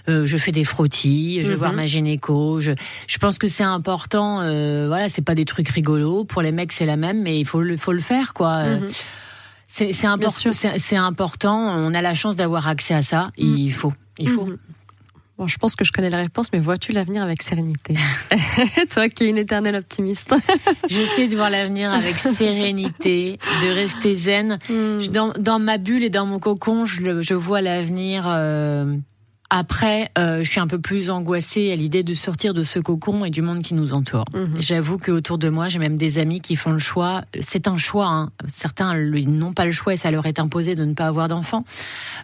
Euh, 0.08 0.26
je 0.26 0.36
fais 0.36 0.52
des 0.52 0.64
frottis, 0.64 1.42
je 1.42 1.48
vais 1.48 1.54
Mhm. 1.54 1.58
voir 1.58 1.72
ma 1.72 1.86
gynéco. 1.86 2.60
Je, 2.60 2.72
je 3.06 3.18
pense 3.18 3.38
que 3.38 3.46
c'est 3.46 3.62
important. 3.64 4.40
Euh, 4.42 4.86
voilà, 4.88 5.08
c'est 5.08 5.22
pas 5.22 5.34
des 5.34 5.44
trucs 5.44 5.68
rigolos. 5.68 6.24
Pour 6.24 6.42
les 6.42 6.52
mecs, 6.52 6.72
c'est 6.72 6.86
la 6.86 6.96
même, 6.96 7.22
mais 7.22 7.38
il 7.38 7.44
faut 7.44 7.60
le, 7.60 7.76
faut 7.76 7.92
le 7.92 8.00
faire, 8.00 8.32
quoi. 8.34 8.56
Euh, 8.64 8.80
Mhm. 8.80 8.88
C'est 9.72 9.92
c'est 9.92 10.08
Bien 10.08 10.16
impor- 10.16 10.36
sûr. 10.36 10.52
c'est- 10.52 10.96
important. 10.96 11.56
On 11.76 11.94
a 11.94 12.02
la 12.02 12.14
chance 12.14 12.34
d'avoir 12.36 12.66
accès 12.66 12.92
à 12.94 13.02
ça. 13.02 13.30
Il 13.38 13.72
faut, 13.72 13.92
il 14.18 14.28
faut. 14.28 14.46
Mhm. 14.46 14.58
Bon, 15.38 15.46
je 15.46 15.56
pense 15.56 15.74
que 15.74 15.84
je 15.86 15.92
connais 15.92 16.10
la 16.10 16.18
réponse, 16.18 16.48
mais 16.52 16.58
vois-tu 16.58 16.92
l'avenir 16.92 17.22
avec 17.22 17.40
sérénité? 17.42 17.94
Toi 18.90 19.08
qui 19.08 19.24
es 19.24 19.28
une 19.30 19.38
éternelle 19.38 19.76
optimiste. 19.76 20.34
J'essaie 20.88 21.28
de 21.28 21.36
voir 21.36 21.48
l'avenir 21.48 21.90
avec 21.92 22.18
sérénité, 22.18 23.38
de 23.62 23.70
rester 23.72 24.16
zen. 24.16 24.58
Je- 24.68 25.08
Dans, 25.10 25.32
dans 25.38 25.58
ma 25.58 25.78
bulle 25.78 26.04
et 26.04 26.10
dans 26.10 26.26
mon 26.26 26.40
cocon, 26.40 26.84
je, 26.84 27.22
je 27.22 27.34
vois 27.34 27.62
l'avenir. 27.62 28.24
euh, 28.26 28.94
après, 29.50 30.10
euh, 30.16 30.44
je 30.44 30.48
suis 30.48 30.60
un 30.60 30.66
peu 30.68 30.80
plus 30.80 31.10
angoissée 31.10 31.72
à 31.72 31.76
l'idée 31.76 32.02
de 32.04 32.14
sortir 32.14 32.54
de 32.54 32.62
ce 32.62 32.78
cocon 32.78 33.24
et 33.24 33.30
du 33.30 33.42
monde 33.42 33.62
qui 33.62 33.74
nous 33.74 33.92
entoure. 33.94 34.24
Mhm. 34.32 34.60
J'avoue 34.60 34.96
que 34.96 35.10
autour 35.10 35.38
de 35.38 35.48
moi, 35.48 35.68
j'ai 35.68 35.78
même 35.80 35.96
des 35.96 36.18
amis 36.18 36.40
qui 36.40 36.54
font 36.56 36.70
le 36.72 36.78
choix. 36.78 37.22
C'est 37.40 37.66
un 37.66 37.76
choix. 37.76 38.06
hein. 38.06 38.30
Certains 38.48 38.94
n'ont 38.94 39.52
pas 39.52 39.64
le 39.66 39.72
choix 39.72 39.92
et 39.92 39.96
ça 39.96 40.10
leur 40.12 40.26
est 40.26 40.38
imposé 40.38 40.76
de 40.76 40.84
ne 40.84 40.94
pas 40.94 41.06
avoir 41.06 41.26
d'enfants. 41.28 41.64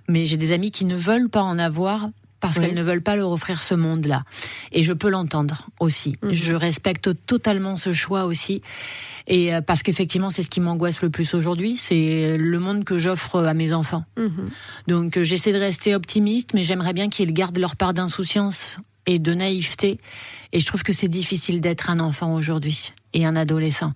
Mais 0.08 0.24
j'ai 0.24 0.36
des 0.36 0.52
amis 0.52 0.70
qui 0.70 0.84
ne 0.84 0.94
veulent 0.94 1.28
pas 1.28 1.42
en 1.42 1.58
avoir 1.58 2.08
parce 2.46 2.59
Oui. 2.59 2.66
qu'elles 2.66 2.74
ne 2.76 2.82
veulent 2.82 3.02
pas 3.02 3.16
leur 3.16 3.30
offrir 3.30 3.62
ce 3.62 3.74
monde-là. 3.74 4.24
Et 4.72 4.82
je 4.82 4.92
peux 4.92 5.09
l'entendre 5.11 5.68
aussi. 5.80 6.16
Mhm. 6.22 6.32
Je 6.32 6.54
respecte 6.54 7.11
totalement 7.26 7.76
ce 7.76 7.92
choix 7.92 8.24
aussi. 8.24 8.62
Et 9.26 9.54
euh, 9.54 9.61
parce 9.61 9.82
qu'effectivement, 9.82 10.30
c'est 10.30 10.42
ce 10.42 10.50
qui 10.50 10.61
m'angoisse 10.61 11.02
le 11.02 11.11
plus 11.11 11.35
aujourd'hui, 11.35 11.76
c'est 11.76 12.37
le 12.38 12.59
monde 12.59 12.85
que 12.85 12.98
j'offre 12.98 13.44
à 13.44 13.54
mes 13.54 13.72
enfants. 13.72 14.04
Mhm. 14.16 14.50
Donc 14.88 15.16
euh, 15.16 15.24
j'essaie 15.24 15.52
de 15.52 15.59
rester 15.59 15.94
optimiste, 15.94 16.50
mais 16.54 16.62
j'aimerais 16.64 16.92
bien 16.92 17.09
qu'ils 17.09 17.32
gardent 17.32 17.59
leur 17.59 17.76
part 17.76 17.92
d'insouciance 17.94 18.78
et 19.06 19.18
de 19.18 19.35
naïveté. 19.35 20.00
Et 20.52 20.61
je 20.61 20.66
trouve 20.66 20.82
que 20.82 20.92
c'est 20.92 21.09
difficile 21.09 21.61
d'être 21.61 21.90
un 21.90 22.00
enfant 22.00 22.35
aujourd'hui 22.35 22.92
et 23.16 23.24
un 23.24 23.35
adolescent. 23.35 23.92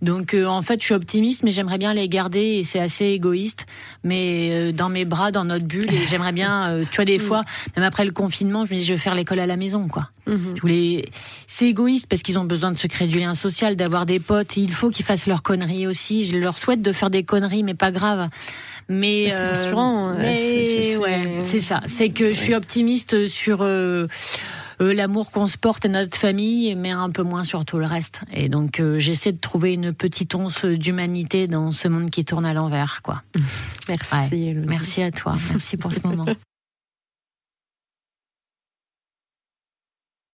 Donc 0.00 0.34
euh, 0.34 0.46
en 0.46 0.62
fait, 0.62 0.80
je 0.80 0.86
suis 0.86 0.94
optimiste, 0.94 1.44
mais 1.44 1.52
j'aimerais 1.52 1.78
bien 1.78 1.94
les 1.94 2.08
garder 2.08 2.40
et 2.40 2.64
c'est 2.64 2.80
assez 2.80 3.04
égoïste, 3.06 3.66
mais 4.02 4.48
euh, 4.50 4.72
dans 4.72 4.88
mes 4.88 5.04
bras, 5.04 5.30
dans 5.30 5.44
notre 5.44 5.64
bulle. 5.66 5.92
Et 5.92 5.98
j'aimerais 6.10 6.32
bien, 6.32 6.70
euh, 6.70 6.84
tu 6.90 6.96
vois, 6.96 7.04
des 7.04 7.18
fois, 7.28 7.42
même 7.76 7.84
après 7.84 8.04
le 8.04 8.10
confinement, 8.12 8.66
je 8.66 8.72
me 8.74 8.78
dis, 8.78 8.84
je 8.84 8.94
vais 8.94 8.98
faire 8.98 9.14
l'école 9.14 9.38
à 9.38 9.46
la 9.46 9.56
maison, 9.56 9.86
quoi. 9.86 10.08
Mhm. 10.26 10.54
Je 10.56 10.60
voulais. 10.60 11.04
C'est 11.48 11.66
égoïste 11.66 12.06
parce 12.08 12.22
qu'ils 12.22 12.38
ont 12.38 12.44
besoin 12.44 12.70
de 12.72 12.78
se 12.78 12.86
créer 12.86 13.08
du 13.08 13.18
lien 13.18 13.34
social, 13.34 13.76
d'avoir 13.76 14.06
des 14.06 14.20
potes. 14.20 14.56
Et 14.56 14.60
il 14.60 14.70
faut 14.72 14.88
qu'ils 14.88 15.04
fassent 15.04 15.26
leurs 15.26 15.42
conneries 15.42 15.86
aussi. 15.88 16.24
Je 16.24 16.38
leur 16.38 16.56
souhaite 16.58 16.80
de 16.80 16.92
faire 16.92 17.10
des 17.10 17.24
conneries, 17.24 17.64
mais 17.64 17.74
pas 17.74 17.90
grave. 17.90 18.28
Mais 18.88 19.28
c'est 19.30 19.42
euh, 19.42 19.48
rassurant, 19.48 20.14
Mais 20.16 20.34
c'est- 20.36 20.96
ouais, 20.98 21.28
c'est 21.44 21.60
ça. 21.60 21.80
C'est 21.88 22.10
que 22.10 22.28
je 22.32 22.38
suis 22.38 22.54
optimiste 22.54 23.26
sur 23.26 23.58
euh, 23.62 24.06
l'amour 24.90 25.30
qu'on 25.30 25.46
se 25.46 25.58
porte 25.58 25.84
à 25.86 25.88
notre 25.88 26.16
famille, 26.16 26.74
mais 26.74 26.90
un 26.90 27.10
peu 27.10 27.22
moins 27.22 27.44
sur 27.44 27.64
tout 27.64 27.78
le 27.78 27.86
reste. 27.86 28.22
Et 28.32 28.48
donc 28.48 28.80
euh, 28.80 28.98
j'essaie 28.98 29.32
de 29.32 29.38
trouver 29.38 29.74
une 29.74 29.92
petite 29.92 30.34
once 30.34 30.64
d'humanité 30.64 31.46
dans 31.46 31.70
ce 31.70 31.88
monde 31.88 32.10
qui 32.10 32.24
tourne 32.24 32.46
à 32.46 32.54
l'envers, 32.54 33.02
quoi. 33.02 33.22
Merci. 33.88 34.14
Ouais. 34.32 34.54
Merci 34.68 35.02
à 35.02 35.10
toi. 35.10 35.34
Merci 35.50 35.76
pour 35.76 35.92
ce 35.92 36.06
moment. 36.06 36.26